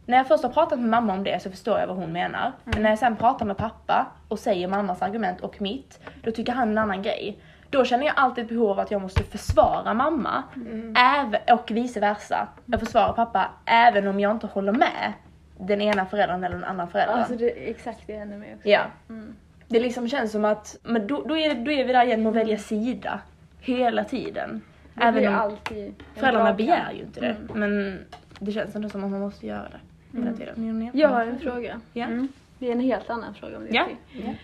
När 0.05 0.17
jag 0.17 0.27
först 0.27 0.43
har 0.43 0.49
pratat 0.49 0.79
med 0.79 0.89
mamma 0.89 1.13
om 1.13 1.23
det 1.23 1.41
så 1.43 1.49
förstår 1.49 1.79
jag 1.79 1.87
vad 1.87 1.95
hon 1.97 2.11
menar. 2.11 2.51
Men 2.63 2.81
när 2.81 2.89
jag 2.89 2.99
sen 2.99 3.15
pratar 3.15 3.45
med 3.45 3.57
pappa 3.57 4.05
och 4.27 4.39
säger 4.39 4.67
mammas 4.67 5.01
argument 5.01 5.41
och 5.41 5.61
mitt, 5.61 5.99
då 6.23 6.31
tycker 6.31 6.53
han 6.53 6.69
en 6.69 6.77
annan 6.77 7.01
grej. 7.01 7.37
Då 7.73 7.85
känner 7.85 8.05
jag 8.05 8.13
alltid 8.17 8.43
ett 8.43 8.49
behov 8.49 8.69
av 8.69 8.79
att 8.79 8.91
jag 8.91 9.01
måste 9.01 9.23
försvara 9.23 9.93
mamma. 9.93 10.43
Även, 10.97 11.41
och 11.51 11.71
vice 11.71 11.99
versa. 11.99 12.47
Jag 12.65 12.79
försvarar 12.79 13.13
pappa 13.13 13.49
även 13.65 14.07
om 14.07 14.19
jag 14.19 14.31
inte 14.31 14.47
håller 14.47 14.71
med 14.71 15.13
den 15.57 15.81
ena 15.81 16.05
föräldern 16.05 16.43
eller 16.43 16.55
den 16.55 16.63
andra 16.63 16.87
föräldern. 16.87 17.17
Alltså 17.17 17.35
det 17.35 17.67
är 17.67 17.71
exakt 17.71 18.03
det 18.07 18.17
händer 18.17 18.37
mig 18.37 18.55
också. 18.55 18.69
Ja. 18.69 18.81
Det 19.67 19.79
liksom 19.79 20.09
känns 20.09 20.31
som 20.31 20.45
att, 20.45 20.77
men 20.83 21.07
då, 21.07 21.23
då, 21.23 21.37
är, 21.37 21.55
då 21.55 21.71
är 21.71 21.85
vi 21.85 21.93
där 21.93 22.05
igen 22.05 22.23
med 22.23 22.29
att 22.29 22.35
välja 22.35 22.57
sida. 22.57 23.19
Hela 23.59 24.03
tiden. 24.03 24.61
Det 24.93 25.03
Även 25.03 25.27
om 25.27 25.35
alltid 25.35 25.93
föräldrarna 26.15 26.53
begär 26.53 26.91
ju 26.93 27.01
inte 27.01 27.19
det. 27.19 27.35
Men 27.53 27.99
det 28.39 28.51
känns 28.51 28.75
ändå 28.75 28.89
som 28.89 29.03
att 29.03 29.11
man 29.11 29.19
måste 29.19 29.47
göra 29.47 29.67
det 30.11 30.19
hela 30.19 30.33
tiden. 30.33 30.91
Jag 30.93 31.09
har 31.09 31.25
en 31.25 31.39
fråga. 31.39 31.81
Ja. 31.93 32.05
Mm. 32.05 32.27
Det 32.59 32.67
är 32.67 32.71
en 32.71 32.79
helt 32.79 33.09
annan 33.09 33.33
fråga 33.33 33.57
om 33.57 33.63
det 33.63 33.69
Ja. 33.75 33.83
okej. 33.83 34.39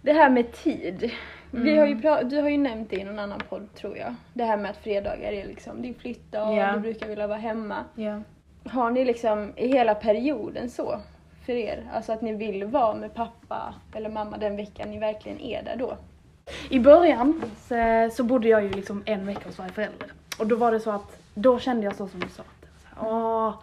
Det 0.00 0.12
här 0.12 0.30
med 0.30 0.52
tid. 0.52 1.12
Vi 1.50 1.78
har 1.78 1.86
ju 1.86 1.94
pra- 1.94 2.22
du 2.24 2.40
har 2.40 2.48
ju 2.48 2.58
nämnt 2.58 2.90
det 2.90 2.96
i 2.96 3.04
någon 3.04 3.18
annan 3.18 3.40
podd 3.48 3.74
tror 3.74 3.96
jag. 3.96 4.14
Det 4.34 4.44
här 4.44 4.56
med 4.56 4.70
att 4.70 4.76
fredagar 4.76 5.32
är 5.32 5.46
liksom 5.46 5.82
din 5.82 5.94
flyttdag, 5.94 6.56
Ja. 6.56 6.72
du 6.72 6.80
brukar 6.80 7.08
vilja 7.08 7.26
vara 7.26 7.38
hemma. 7.38 7.76
Ja. 7.94 8.20
Har 8.64 8.90
ni 8.90 9.04
liksom 9.04 9.52
i 9.56 9.68
hela 9.68 9.94
perioden 9.94 10.70
så 10.70 11.00
för 11.46 11.52
er? 11.52 11.86
Alltså 11.92 12.12
att 12.12 12.22
ni 12.22 12.32
vill 12.32 12.64
vara 12.64 12.94
med 12.94 13.14
pappa 13.14 13.74
eller 13.94 14.10
mamma 14.10 14.36
den 14.36 14.56
veckan 14.56 14.90
ni 14.90 14.98
verkligen 14.98 15.40
är 15.40 15.62
där 15.62 15.76
då? 15.76 15.96
I 16.70 16.80
början 16.80 17.42
så, 17.68 18.08
så 18.12 18.24
bodde 18.24 18.48
jag 18.48 18.62
ju 18.62 18.70
liksom 18.70 19.02
en 19.06 19.26
vecka 19.26 19.40
hos 19.46 19.58
varje 19.58 19.72
förälder. 19.72 20.08
Och 20.38 20.46
då 20.46 20.56
var 20.56 20.72
det 20.72 20.80
så 20.80 20.90
att, 20.90 21.20
då 21.34 21.58
kände 21.58 21.84
jag 21.84 21.96
så 21.96 22.08
som 22.08 22.20
du 22.20 22.28
sa. 22.28 22.42
Att, 22.42 23.06
Åh, 23.06 23.54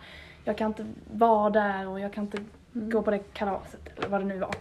jag 0.43 0.57
kan 0.57 0.67
inte 0.67 0.85
vara 1.13 1.49
där 1.49 1.87
och 1.89 1.99
jag 1.99 2.13
kan 2.13 2.23
inte 2.23 2.37
gå 2.73 3.01
på 3.01 3.11
det 3.11 3.19
kalaset 3.33 3.79
eller 3.97 4.07
vad 4.07 4.21
det 4.21 4.25
nu 4.25 4.37
var. 4.39 4.55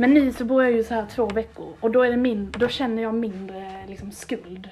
Men 0.00 0.14
nu 0.14 0.32
så 0.32 0.44
bor 0.44 0.62
jag 0.62 0.72
ju 0.72 0.84
så 0.84 0.94
här 0.94 1.06
två 1.06 1.26
veckor 1.26 1.74
och 1.80 1.90
då, 1.90 2.02
är 2.02 2.10
det 2.10 2.16
min, 2.16 2.50
då 2.50 2.68
känner 2.68 3.02
jag 3.02 3.14
mindre 3.14 3.84
liksom, 3.88 4.12
skuld. 4.12 4.70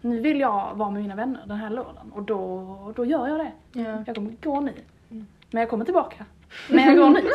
Nu 0.00 0.20
vill 0.20 0.40
jag 0.40 0.74
vara 0.74 0.90
med 0.90 1.02
mina 1.02 1.14
vänner 1.14 1.42
den 1.46 1.56
här 1.56 1.70
lördagen 1.70 2.12
och 2.12 2.22
då, 2.22 2.92
då 2.96 3.04
gör 3.04 3.28
jag 3.28 3.38
det. 3.38 3.52
Ja. 3.72 4.02
Jag 4.06 4.16
kommer 4.16 4.34
gå 4.42 4.60
nu. 4.60 4.72
Men 5.50 5.60
jag 5.60 5.70
kommer 5.70 5.84
tillbaka. 5.84 6.24
Men 6.68 6.84
jag 6.84 6.96
går 6.96 7.10
nu. 7.10 7.20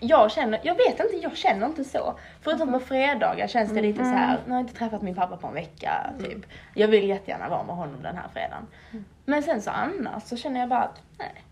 Jag 0.00 0.30
känner, 0.32 0.60
jag 0.62 0.74
vet 0.74 1.00
inte, 1.00 1.16
jag 1.22 1.36
känner 1.36 1.66
inte 1.66 1.84
så. 1.84 2.14
Förutom 2.40 2.72
på 2.72 2.80
fredagar 2.80 3.46
känns 3.46 3.72
det 3.72 3.82
lite 3.82 4.04
så 4.04 4.10
här. 4.10 4.38
nu 4.44 4.50
har 4.52 4.58
jag 4.58 4.64
inte 4.64 4.74
träffat 4.78 5.02
min 5.02 5.14
pappa 5.14 5.36
på 5.36 5.46
en 5.46 5.54
vecka 5.54 6.10
typ. 6.20 6.46
Jag 6.74 6.88
vill 6.88 7.08
jättegärna 7.08 7.48
vara 7.48 7.62
med 7.62 7.76
honom 7.76 8.02
den 8.02 8.16
här 8.16 8.28
fredagen. 8.32 8.66
Men 9.24 9.42
sen 9.42 9.62
så 9.62 9.70
annars 9.70 10.22
så 10.22 10.36
känner 10.36 10.60
jag 10.60 10.68
bara 10.68 10.82
att, 10.82 11.02
nej. 11.18 11.44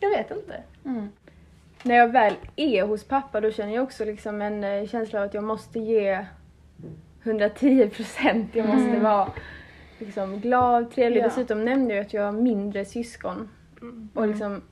Jag 0.00 0.10
vet 0.10 0.30
inte. 0.30 0.62
När 1.86 1.94
jag 1.94 2.12
väl 2.12 2.34
är 2.56 2.82
hos 2.82 3.04
pappa 3.04 3.40
då 3.40 3.50
känner 3.50 3.74
jag 3.74 3.84
också 3.84 4.04
liksom 4.04 4.42
en 4.42 4.64
eh, 4.64 4.86
känsla 4.86 5.20
av 5.20 5.26
att 5.26 5.34
jag 5.34 5.44
måste 5.44 5.78
ge 5.78 6.26
110 7.22 7.88
procent. 7.88 8.54
Jag 8.54 8.68
måste 8.68 9.00
vara 9.00 9.32
liksom 9.98 10.40
glad, 10.40 10.90
trevlig. 10.90 11.20
Ja. 11.20 11.24
Dessutom 11.24 11.64
nämnde 11.64 11.94
jag 11.94 12.06
att 12.06 12.12
jag 12.12 12.22
har 12.22 12.32
mindre 12.32 12.84
syskon. 12.84 13.48
Och 14.14 14.28
liksom 14.28 14.62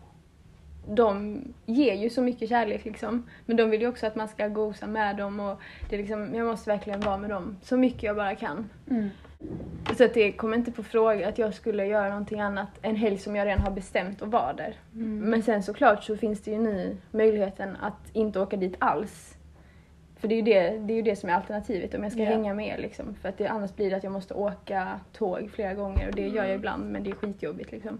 de 0.88 1.40
ger 1.66 1.94
ju 1.94 2.10
så 2.10 2.22
mycket 2.22 2.48
kärlek 2.48 2.84
liksom. 2.84 3.26
Men 3.46 3.56
de 3.56 3.70
vill 3.70 3.80
ju 3.80 3.88
också 3.88 4.06
att 4.06 4.16
man 4.16 4.28
ska 4.28 4.48
gosa 4.48 4.86
med 4.86 5.16
dem 5.16 5.40
och 5.40 5.60
det 5.88 5.96
är 5.96 5.98
liksom, 5.98 6.34
jag 6.34 6.46
måste 6.46 6.70
verkligen 6.70 7.00
vara 7.00 7.16
med 7.16 7.30
dem 7.30 7.56
så 7.62 7.76
mycket 7.76 8.02
jag 8.02 8.16
bara 8.16 8.34
kan. 8.34 8.70
Så 9.96 10.04
att 10.04 10.14
det 10.14 10.32
kommer 10.32 10.56
inte 10.56 10.72
på 10.72 10.82
fråga 10.82 11.28
att 11.28 11.38
jag 11.38 11.54
skulle 11.54 11.86
göra 11.86 12.08
någonting 12.08 12.40
annat 12.40 12.68
en 12.82 12.96
helg 12.96 13.18
som 13.18 13.36
jag 13.36 13.46
redan 13.46 13.60
har 13.62 13.70
bestämt 13.70 14.22
att 14.22 14.28
vara 14.28 14.52
där. 14.52 14.74
Men 14.92 15.42
sen 15.42 15.62
såklart 15.62 16.04
så 16.04 16.16
finns 16.16 16.40
det 16.42 16.50
ju 16.50 16.58
nu 16.58 16.96
möjligheten 17.10 17.76
att 17.76 18.10
inte 18.12 18.40
åka 18.40 18.56
dit 18.56 18.74
alls. 18.78 19.36
För 20.16 20.28
det 20.28 20.34
är 20.34 20.36
ju 20.36 20.42
det, 20.42 20.78
det, 20.78 20.92
är 20.92 20.96
ju 20.96 21.02
det 21.02 21.16
som 21.16 21.28
är 21.28 21.34
alternativet 21.34 21.94
om 21.94 22.02
jag 22.02 22.12
ska 22.12 22.22
Ja. 22.22 22.28
hänga 22.28 22.54
med 22.54 22.80
liksom. 22.80 23.14
För 23.22 23.28
att 23.28 23.38
det, 23.38 23.46
annars 23.46 23.74
blir 23.76 23.90
det 23.90 23.96
att 23.96 24.04
jag 24.04 24.12
måste 24.12 24.34
åka 24.34 25.00
tåg 25.12 25.50
flera 25.50 25.74
gånger 25.74 26.08
och 26.08 26.14
det 26.14 26.28
gör 26.28 26.44
jag 26.44 26.54
ibland 26.54 26.92
men 26.92 27.04
det 27.04 27.10
är 27.10 27.14
skitjobbigt 27.14 27.72
liksom. 27.72 27.98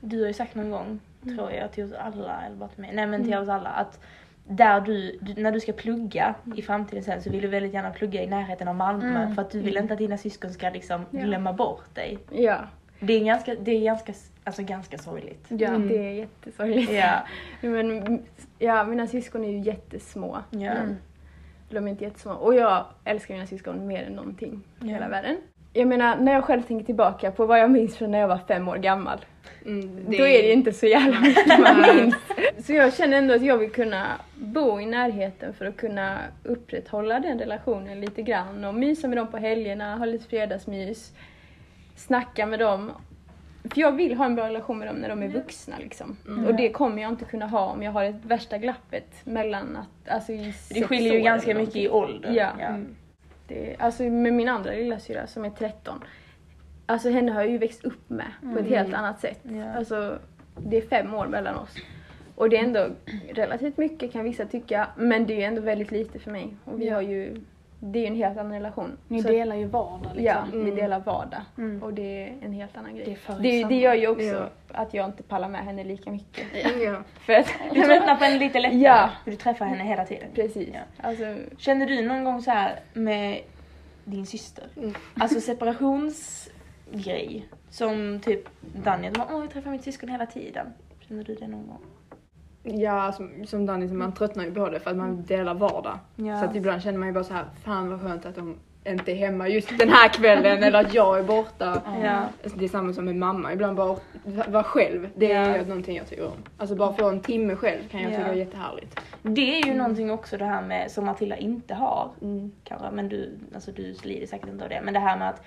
Du 0.00 0.20
har 0.20 0.26
ju 0.26 0.32
sagt 0.32 0.54
någon 0.54 0.70
gång, 0.70 1.00
tror 1.22 1.52
jag, 1.52 1.72
till 1.72 1.84
oss 1.84 1.92
alla, 1.92 2.42
eller 2.46 2.56
bara 2.56 2.68
till 2.68 2.80
mig, 2.80 2.90
nej 2.94 3.06
men 3.06 3.24
till 3.24 3.34
oss 3.36 3.48
alla 3.48 3.68
att 3.68 4.00
där 4.48 4.80
du, 4.80 5.18
du, 5.20 5.42
när 5.42 5.52
du 5.52 5.60
ska 5.60 5.72
plugga 5.72 6.34
i 6.56 6.62
framtiden 6.62 7.02
sen 7.04 7.22
så 7.22 7.30
vill 7.30 7.42
du 7.42 7.48
väldigt 7.48 7.74
gärna 7.74 7.90
plugga 7.90 8.22
i 8.22 8.26
närheten 8.26 8.68
av 8.68 8.74
Malmö 8.74 9.34
för 9.34 9.42
att 9.42 9.50
du 9.50 9.60
vill 9.60 9.76
inte 9.76 9.92
att 9.92 9.98
dina 9.98 10.16
syskon 10.18 10.52
ska 10.52 10.70
liksom 10.70 11.06
glömma 11.10 11.52
bort 11.52 11.94
dig. 11.94 12.18
Ja, 12.30 12.56
Det 13.00 13.12
är 13.12 13.24
ganska, 13.24 13.54
det 13.54 13.70
är 13.70 13.80
ganska, 13.84 14.12
alltså 14.44 14.62
ganska 14.62 14.98
sorgligt. 14.98 15.44
ja 15.48 15.70
det 15.70 15.98
är 16.08 16.12
jättesorgligt. 16.12 16.92
Ja. 16.92 17.12
Men 17.68 18.22
ja, 18.58 18.84
mina 18.84 19.06
syskon 19.06 19.44
är 19.44 19.50
ju 19.50 19.58
jättesmå. 19.58 20.38
Ja. 20.50 20.72
De 21.70 21.86
är 21.86 21.90
inte 21.90 22.04
jättesmå. 22.04 22.32
Och 22.32 22.54
jag 22.54 22.84
älskar 23.04 23.34
mina 23.34 23.46
syskon 23.46 23.86
mer 23.86 24.02
än 24.06 24.12
någonting 24.12 24.52
i 24.54 24.86
Ja. 24.86 24.86
hela 24.94 25.08
världen. 25.08 25.36
Jag 25.72 25.88
menar, 25.88 26.16
när 26.16 26.32
jag 26.32 26.44
själv 26.44 26.62
tänker 26.62 26.86
tillbaka 26.86 27.30
på 27.30 27.46
vad 27.46 27.58
jag 27.60 27.70
minns 27.70 27.96
från 27.96 28.10
när 28.10 28.18
jag 28.18 28.28
var 28.28 28.38
fem 28.48 28.68
år 28.68 28.76
gammal. 28.76 29.24
Mm, 29.66 30.04
då 30.06 30.26
är 30.26 30.42
det 30.42 30.52
inte 30.52 30.72
så 30.72 30.86
jävla 30.86 31.20
mycket 31.20 31.60
man 31.60 31.80
minns. 31.96 32.14
Så 32.66 32.72
jag 32.72 32.94
känner 32.94 33.18
ändå 33.18 33.34
att 33.34 33.42
jag 33.42 33.58
vill 33.58 33.70
kunna 33.70 34.06
bo 34.34 34.80
i 34.80 34.86
närheten 34.86 35.54
för 35.54 35.64
att 35.66 35.76
kunna 35.76 36.18
upprätthålla 36.44 37.20
den 37.20 37.38
relationen 37.38 38.00
lite 38.00 38.22
grann 38.22 38.64
och 38.64 38.74
mysa 38.74 39.08
med 39.08 39.18
dem 39.18 39.26
på 39.30 39.36
helgerna, 39.36 39.96
ha 39.96 40.04
lite 40.04 40.28
fredagsmys, 40.28 41.12
snacka 41.96 42.46
med 42.46 42.58
dem. 42.58 42.92
För 43.70 43.80
jag 43.80 43.92
vill 43.92 44.14
ha 44.14 44.24
en 44.24 44.34
bra 44.34 44.48
relation 44.48 44.78
med 44.78 44.88
dem 44.88 44.96
när 44.96 45.08
de 45.08 45.22
är 45.22 45.28
vuxna 45.28 45.76
liksom. 45.78 46.16
Och 46.46 46.54
det 46.54 46.68
kommer 46.68 47.02
jag 47.02 47.12
inte 47.12 47.24
kunna 47.24 47.46
ha 47.46 47.66
om 47.66 47.82
jag 47.82 47.92
har 47.92 48.04
ett 48.04 48.24
värsta 48.24 48.58
glappet 48.58 49.24
mellan 49.24 49.76
att, 49.76 50.12
alltså 50.12 50.32
i 50.32 50.54
Det 50.70 50.82
skiljer 50.82 51.12
ju 51.12 51.20
ganska 51.20 51.54
mycket 51.54 51.76
i 51.76 51.88
ålder. 51.88 52.32
Ja. 52.32 52.76
Det, 53.48 53.76
alltså 53.78 54.02
med 54.02 54.32
min 54.32 54.48
andra 54.48 54.70
lillasyrra 54.70 55.26
som 55.26 55.44
är 55.44 55.50
13. 55.50 56.04
Alltså 56.86 57.10
henne 57.10 57.32
har 57.32 57.40
jag 57.40 57.50
ju 57.50 57.58
växt 57.58 57.84
upp 57.84 58.10
med 58.10 58.26
på 58.52 58.58
ett 58.58 58.68
helt 58.68 58.94
annat 58.94 59.20
sätt. 59.20 59.40
Ja. 59.42 59.72
Alltså 59.76 60.18
det 60.56 60.76
är 60.76 60.88
fem 60.88 61.14
år 61.14 61.26
mellan 61.26 61.56
oss. 61.56 61.74
Och 62.34 62.50
det 62.50 62.56
är 62.56 62.64
ändå 62.64 62.86
relativt 63.34 63.76
mycket 63.76 64.12
kan 64.12 64.24
vissa 64.24 64.44
tycka. 64.44 64.86
Men 64.96 65.26
det 65.26 65.42
är 65.42 65.48
ändå 65.48 65.60
väldigt 65.62 65.90
lite 65.90 66.18
för 66.18 66.30
mig. 66.30 66.56
Och 66.64 66.80
vi 66.80 66.86
Ja. 66.86 66.94
har 66.94 67.02
ju, 67.02 67.40
det 67.80 67.98
är 67.98 68.00
ju 68.00 68.06
en 68.06 68.14
helt 68.16 68.38
annan 68.38 68.52
relation. 68.52 68.96
Ni 69.08 69.22
Så- 69.22 69.28
delar 69.28 69.56
ju 69.56 69.64
vardag 69.64 70.10
liksom. 70.14 70.24
Ja, 70.24 70.44
vi 70.52 70.70
delar 70.70 71.00
vardag. 71.00 71.40
Mm. 71.58 71.82
Och 71.82 71.94
det 71.94 72.22
är 72.28 72.34
en 72.42 72.52
helt 72.52 72.76
annan 72.76 72.96
grej. 72.96 73.18
Det 73.26 73.42
det, 73.42 73.64
det 73.64 73.76
gör 73.80 73.94
ju 73.94 74.08
också 74.08 74.22
Ja. 74.24 74.48
att 74.72 74.94
jag 74.94 75.06
inte 75.06 75.22
pallar 75.22 75.48
med 75.48 75.60
henne 75.64 75.84
lika 75.84 76.10
mycket. 76.10 76.44
Ja. 76.82 77.02
För 77.26 77.32
att, 77.32 77.46
Du 77.74 77.82
tröttnar 77.82 78.16
på 78.16 78.24
henne 78.24 78.38
lite 78.38 78.60
lättare 78.60 78.78
Ja. 78.80 79.10
för 79.24 79.30
du 79.30 79.36
träffar 79.36 79.64
henne 79.66 79.84
hela 79.84 80.04
tiden. 80.04 80.28
precis. 80.34 80.68
Ja. 80.74 80.80
Alltså, 81.08 81.36
Känner 81.58 81.86
du 81.86 82.02
någon 82.08 82.24
gång 82.24 82.42
så 82.42 82.50
här 82.50 82.80
med 82.92 83.40
din 84.04 84.26
syster? 84.26 84.64
Mm. 84.76 84.94
Alltså 85.20 85.40
separationsgrej. 87.02 87.48
Som 87.70 88.20
typ 88.24 88.48
Daniel, 88.84 89.12
bara, 89.12 89.26
åh 89.32 89.40
jag 89.40 89.50
träffar 89.50 89.70
mitt 89.70 89.84
syskon 89.84 90.08
hela 90.08 90.26
tiden. 90.26 90.66
Känner 91.00 91.24
du 91.24 91.34
det 91.34 91.48
någon 91.48 91.66
gång? 91.66 91.80
Ja, 92.62 93.12
som, 93.12 93.46
som 93.46 93.66
Danny, 93.66 93.86
man 93.92 94.12
tröttnar 94.14 94.44
ju 94.44 94.54
på 94.54 94.68
det 94.68 94.80
för 94.80 94.90
att 94.90 94.96
man 94.96 95.22
delar 95.24 95.54
vardag. 95.54 95.98
Ja. 96.16 96.38
Så 96.40 96.44
att 96.44 96.56
ibland 96.56 96.82
känner 96.82 96.98
man 96.98 97.08
ju 97.08 97.14
bara 97.14 97.24
så 97.24 97.34
här, 97.34 97.44
fan 97.64 97.90
vad 97.90 98.00
skönt 98.00 98.26
att 98.26 98.34
de 98.34 98.56
inte 98.84 99.12
är 99.12 99.16
hemma 99.16 99.48
just 99.48 99.78
den 99.78 99.88
här 99.88 100.08
kvällen 100.08 100.62
eller 100.62 100.80
att 100.80 100.94
jag 100.94 101.18
är 101.18 101.22
borta. 101.22 101.82
Ja. 102.02 102.24
Alltså, 102.42 102.58
Det 102.58 102.64
är 102.64 102.68
samma 102.68 102.92
som 102.92 103.04
med 103.04 103.16
mamma, 103.16 103.52
ibland 103.52 103.76
bara 103.76 103.96
vara 104.48 104.62
själv. 104.62 105.08
Det 105.14 105.32
är 105.32 105.56
Ja. 105.56 105.62
någonting 105.64 105.96
jag 105.96 106.06
tycker 106.06 106.26
om. 106.26 106.36
Alltså 106.56 106.76
bara 106.76 106.92
få 106.92 107.08
en 107.08 107.20
timme 107.20 107.56
själv 107.56 107.88
kan 107.88 108.02
jag 108.02 108.12
Ja. 108.12 108.16
tycka 108.16 108.28
är 108.30 108.34
jättehärligt. 108.34 109.00
Det 109.22 109.60
är 109.62 109.66
ju 109.66 109.74
någonting 109.74 110.10
också 110.10 110.36
det 110.36 110.44
här 110.44 110.62
med 110.62 110.90
som 110.90 111.04
Matilda 111.04 111.36
inte 111.36 111.74
har. 111.74 112.10
Mm. 112.22 112.52
Kanske, 112.64 112.90
men 112.90 113.08
du, 113.08 113.38
alltså 113.54 113.72
du 113.72 113.94
lider 114.02 114.26
säkert 114.26 114.48
inte 114.48 114.64
av 114.64 114.70
det. 114.70 114.80
Men 114.84 114.94
det 114.94 115.00
här 115.00 115.18
med 115.18 115.28
att 115.28 115.42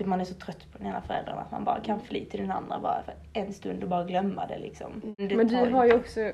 typ 0.00 0.08
man 0.08 0.20
är 0.20 0.24
så 0.24 0.34
trött 0.34 0.72
på 0.72 0.78
den 0.78 0.86
ena 0.86 1.00
föräldern 1.00 1.38
att 1.38 1.50
man 1.50 1.64
bara 1.64 1.80
kan 1.80 2.00
fly 2.00 2.24
till 2.24 2.40
den 2.40 2.50
andra 2.50 2.78
bara 2.78 3.02
för 3.02 3.14
en 3.32 3.52
stund 3.52 3.82
och 3.82 3.88
bara 3.88 4.04
glömma 4.04 4.46
det 4.46 4.58
liksom. 4.58 5.14
Det 5.18 5.36
men 5.36 5.48
du 5.48 5.56
har 5.56 5.84
ju 5.84 5.94
också, 5.94 6.32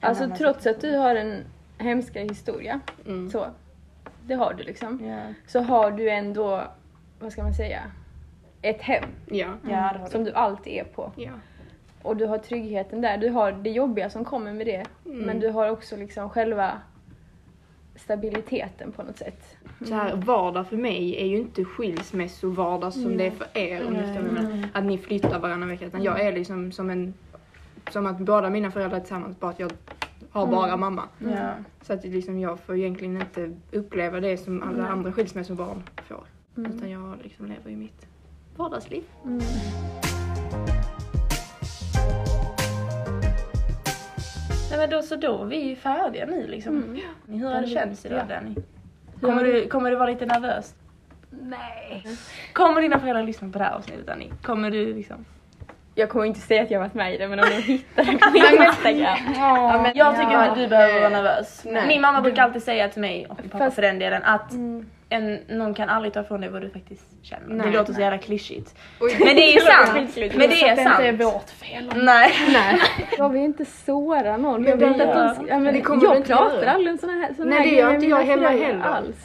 alltså 0.00 0.28
trots 0.38 0.66
att 0.66 0.80
du 0.80 0.96
har 0.96 1.14
en 1.16 1.44
hemskare 1.78 2.24
historia, 2.24 2.80
Mm. 3.06 3.30
så, 3.30 3.46
det 4.26 4.34
har 4.34 4.54
du 4.54 4.62
liksom. 4.62 5.00
Ja, 5.08 5.18
Så 5.46 5.60
har 5.60 5.90
du 5.90 6.10
ändå, 6.10 6.62
vad 7.20 7.32
ska 7.32 7.42
man 7.42 7.54
säga, 7.54 7.80
ett 8.62 8.82
hem 8.82 9.04
Ja. 9.26 9.48
har 9.70 10.06
som 10.08 10.24
du. 10.24 10.30
du 10.30 10.36
alltid 10.36 10.72
är 10.72 10.84
på. 10.84 11.12
ja. 11.16 11.30
Och 12.02 12.16
du 12.16 12.26
har 12.26 12.38
tryggheten 12.38 13.00
där. 13.00 13.16
Du 13.18 13.28
har 13.28 13.52
det 13.52 13.70
jobbiga 13.70 14.10
som 14.10 14.24
kommer 14.24 14.52
med 14.52 14.66
det. 14.66 14.84
Mm. 15.06 15.18
Men 15.18 15.40
du 15.40 15.48
har 15.48 15.70
också 15.70 15.96
liksom 15.96 16.30
själva 16.30 16.72
stabiliteten 17.94 18.92
på 18.92 19.02
något 19.02 19.18
sätt. 19.18 19.56
Så 19.84 19.94
här, 19.94 20.16
vardag 20.16 20.66
för 20.66 20.76
mig 20.76 21.16
är 21.16 21.26
ju 21.26 21.36
inte 21.36 21.64
skilsmässovardag 21.64 22.92
som 22.92 23.16
det 23.16 23.26
är 23.26 23.30
för 23.30 23.46
er. 23.54 23.86
Om 23.86 23.92
ni 23.92 24.14
jag 24.14 24.24
menar. 24.24 24.68
Att 24.72 24.84
ni 24.84 24.98
flyttar 24.98 25.38
varannan 25.38 25.68
vecka. 25.68 25.86
Utan 25.86 26.02
jag 26.02 26.20
är 26.20 26.32
liksom 26.32 26.72
som 26.72 26.90
en, 26.90 27.14
som 27.90 28.06
att 28.06 28.18
båda 28.18 28.50
mina 28.50 28.70
föräldrar 28.70 28.96
är 28.96 29.00
tillsammans 29.00 29.40
bara 29.40 29.50
att 29.50 29.60
jag 29.60 29.72
har 30.30 30.46
bara 30.46 30.76
mamma. 30.76 31.02
Ja. 31.18 31.54
Så 31.82 31.92
att 31.92 32.04
liksom 32.04 32.38
jag 32.38 32.60
får 32.60 32.76
egentligen 32.76 33.16
inte 33.16 33.56
uppleva 33.72 34.20
det 34.20 34.36
som 34.36 34.62
alla 34.62 34.88
andra 34.88 35.12
skilsmässobarn 35.12 35.82
får. 36.08 36.24
Utan 36.56 36.90
jag 36.90 37.18
liksom 37.22 37.46
lever 37.46 37.70
i 37.70 37.76
mitt 37.76 38.06
vardagsliv. 38.56 39.02
Men 44.82 44.90
då 44.90 45.02
så 45.02 45.16
då, 45.16 45.44
vi 45.44 45.62
är 45.62 45.66
ju 45.68 45.76
färdiga 45.76 46.26
nu 46.26 46.46
liksom. 46.46 46.76
Mm. 47.26 47.40
Hur 47.40 47.48
har 47.48 47.60
det 47.60 47.66
känts 47.66 48.06
idag 48.06 48.22
Danny? 48.28 48.54
Kommer 49.20 49.44
du, 49.44 49.68
kommer 49.68 49.90
du 49.90 49.96
vara 49.96 50.10
lite 50.10 50.26
nervös? 50.26 50.74
Nej. 51.30 52.04
Kommer 52.52 52.82
dina 52.82 52.98
föräldrar 53.00 53.22
lyssna 53.22 53.48
på 53.48 53.58
det 53.58 53.64
här 53.64 53.72
avsnittet 53.74 54.06
Danny? 54.06 54.30
Kommer 54.42 54.70
du 54.70 54.94
liksom? 54.94 55.24
Jag 55.94 56.08
kommer 56.10 56.24
inte 56.24 56.40
säga 56.40 56.62
att 56.62 56.70
jag 56.70 56.80
varit 56.80 56.94
med 56.94 57.14
i 57.14 57.18
det 57.18 57.28
men 57.28 57.40
om 57.40 57.46
de 57.48 57.54
hittar 57.62 58.04
det 58.04 58.18
på 58.18 58.30
min 58.32 58.66
Instagram. 58.66 59.18
Ja, 59.36 59.82
men, 59.82 59.92
Jag 59.94 60.16
tycker 60.16 60.32
ja, 60.32 60.48
inte 60.48 60.60
du 60.60 60.68
behöver 60.68 60.98
vara 61.00 61.08
nervös. 61.08 61.62
nej. 61.64 61.86
Min 61.86 62.00
mamma 62.00 62.20
brukar 62.20 62.42
alltid 62.42 62.62
säga 62.62 62.88
till 62.88 63.00
mig, 63.00 63.26
och 63.28 63.38
min 63.40 63.50
pappa 63.50 63.64
Fast- 63.64 63.74
för 63.74 63.82
den 63.82 63.98
delen, 63.98 64.22
att 64.22 64.52
Mm. 64.52 64.86
En, 65.12 65.38
någon 65.58 65.74
kan 65.74 65.88
aldrig 65.88 66.14
ta 66.14 66.20
ifrån 66.20 66.40
dig 66.40 66.50
vad 66.50 66.62
du 66.62 66.70
faktiskt 66.70 67.04
känner. 67.22 67.46
Nej, 67.54 67.66
det 67.66 67.72
låter 67.78 67.92
så 67.92 67.98
nej. 67.98 68.02
jävla 68.02 68.18
klyschigt. 68.18 68.74
Oj. 69.00 69.16
Men 69.18 69.36
det 69.36 69.42
är 69.42 69.52
ju 69.54 69.60
sant. 69.72 69.90
Men 69.94 70.06
det 70.06 70.12
Så 70.12 70.20
är 70.20 70.48
det 70.48 70.54
inte 70.70 70.82
är 70.82 71.16
sant. 71.18 71.34
vårt 71.34 71.50
fel. 71.50 71.92
Nej. 71.96 72.32
Nej. 72.52 72.80
Jag 73.18 73.28
vill 73.28 73.42
inte 73.42 73.64
såra 73.64 74.36
någon. 74.36 74.62
Men 74.62 74.70
Jag, 74.70 74.76
vill 74.76 74.88
inte 74.88 75.14
att 75.14 75.36
de, 75.36 75.48
ja, 75.48 75.58
men 75.58 75.74
det 75.74 75.80
kommer 75.80 76.04
jag 76.04 76.16
inte 76.16 76.28
pratar 76.28 76.66
aldrig 76.66 76.92
om 76.92 76.98
såna 76.98 77.12
här, 77.12 77.34
såna 77.34 77.50
Nej, 77.50 77.58
här 77.58 77.70
det 77.70 77.76
gör 77.76 77.94
inte 77.94 78.06
jag 78.06 78.22
hemma 78.22 78.48
heller. 78.48 78.84
Alls. 78.84 79.16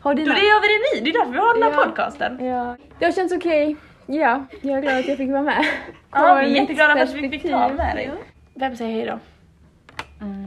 Har 0.00 0.14
Då 0.14 0.22
dina? 0.22 0.34
det 0.34 0.40
gör 0.40 0.60
vi 0.60 0.68
det 0.68 1.00
nu, 1.00 1.04
det 1.04 1.10
är 1.10 1.20
därför 1.20 1.32
vi 1.32 1.38
har 1.38 1.54
den 1.54 1.62
här 1.62 1.72
Ja. 1.72 1.84
podcasten. 1.84 2.46
Ja. 2.46 2.76
Det 2.98 3.04
har 3.04 3.12
känts 3.12 3.34
okej. 3.34 3.76
Ja, 4.06 4.44
jag 4.60 4.78
är 4.78 4.82
glad 4.82 4.94
att 4.98 5.08
jag 5.08 5.16
fick 5.16 5.30
vara 5.30 5.42
med. 5.42 5.64
Ja, 6.12 6.34
vi 6.34 6.46
är 6.56 6.60
jätteglada 6.60 6.94
för 6.94 7.02
att 7.02 7.14
vi 7.14 7.28
fick 7.30 7.42
ta 7.50 7.68
med 7.68 7.96
dig. 7.96 8.10
Vem 8.54 8.76
säger 8.76 8.92
hej 8.92 9.06
då? 9.06 9.18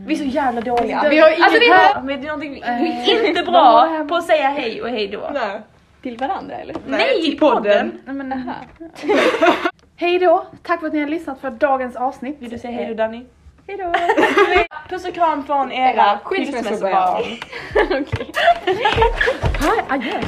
Vi 0.06 0.14
är 0.14 0.18
så 0.18 0.24
jävla 0.24 0.62
dåliga. 0.62 1.06
Vi 1.10 1.20
har 1.20 1.30
alltså 1.30 1.60
vi 1.60 1.70
har, 1.70 2.02
men 2.02 2.22
det 2.22 2.28
är 2.28 2.28
någonting, 2.28 2.54
vi 2.54 3.12
är 3.12 3.28
inte 3.28 3.44
bra 3.44 4.06
på 4.10 4.16
att 4.16 4.26
säga 4.26 4.50
hej 4.50 4.82
och 4.82 4.90
hej 4.90 5.08
då. 5.08 5.30
Nej. 5.34 5.62
Till 6.02 6.18
varandra 6.18 6.56
eller? 6.56 6.76
Nej, 6.88 7.22
till 7.22 7.40
podden. 7.40 8.02
Nej, 8.06 8.16
men, 8.16 8.34
Aha. 8.34 8.56
hej 9.96 10.20
då! 10.20 10.46
Tack 10.64 10.80
för 10.80 10.88
att 10.88 10.94
ni 10.94 11.00
har 11.00 11.08
lyssat 11.08 11.42
för 11.42 11.50
dagens 11.50 11.96
avsnitt. 11.96 12.38
Vill 12.40 12.50
du 12.50 12.60
säga 12.60 12.74
hej 12.74 12.88
då 12.88 12.94
Danny? 12.94 13.26
Hejdå. 13.70 13.94
Puss 14.90 15.06
och 15.06 15.14
kram 15.14 15.44
från 15.44 15.72
era 15.72 16.20
skilsmässobarn. 16.24 17.24
Okej. 18.02 18.32
Hej, 19.60 19.84
adjö! 19.90 20.22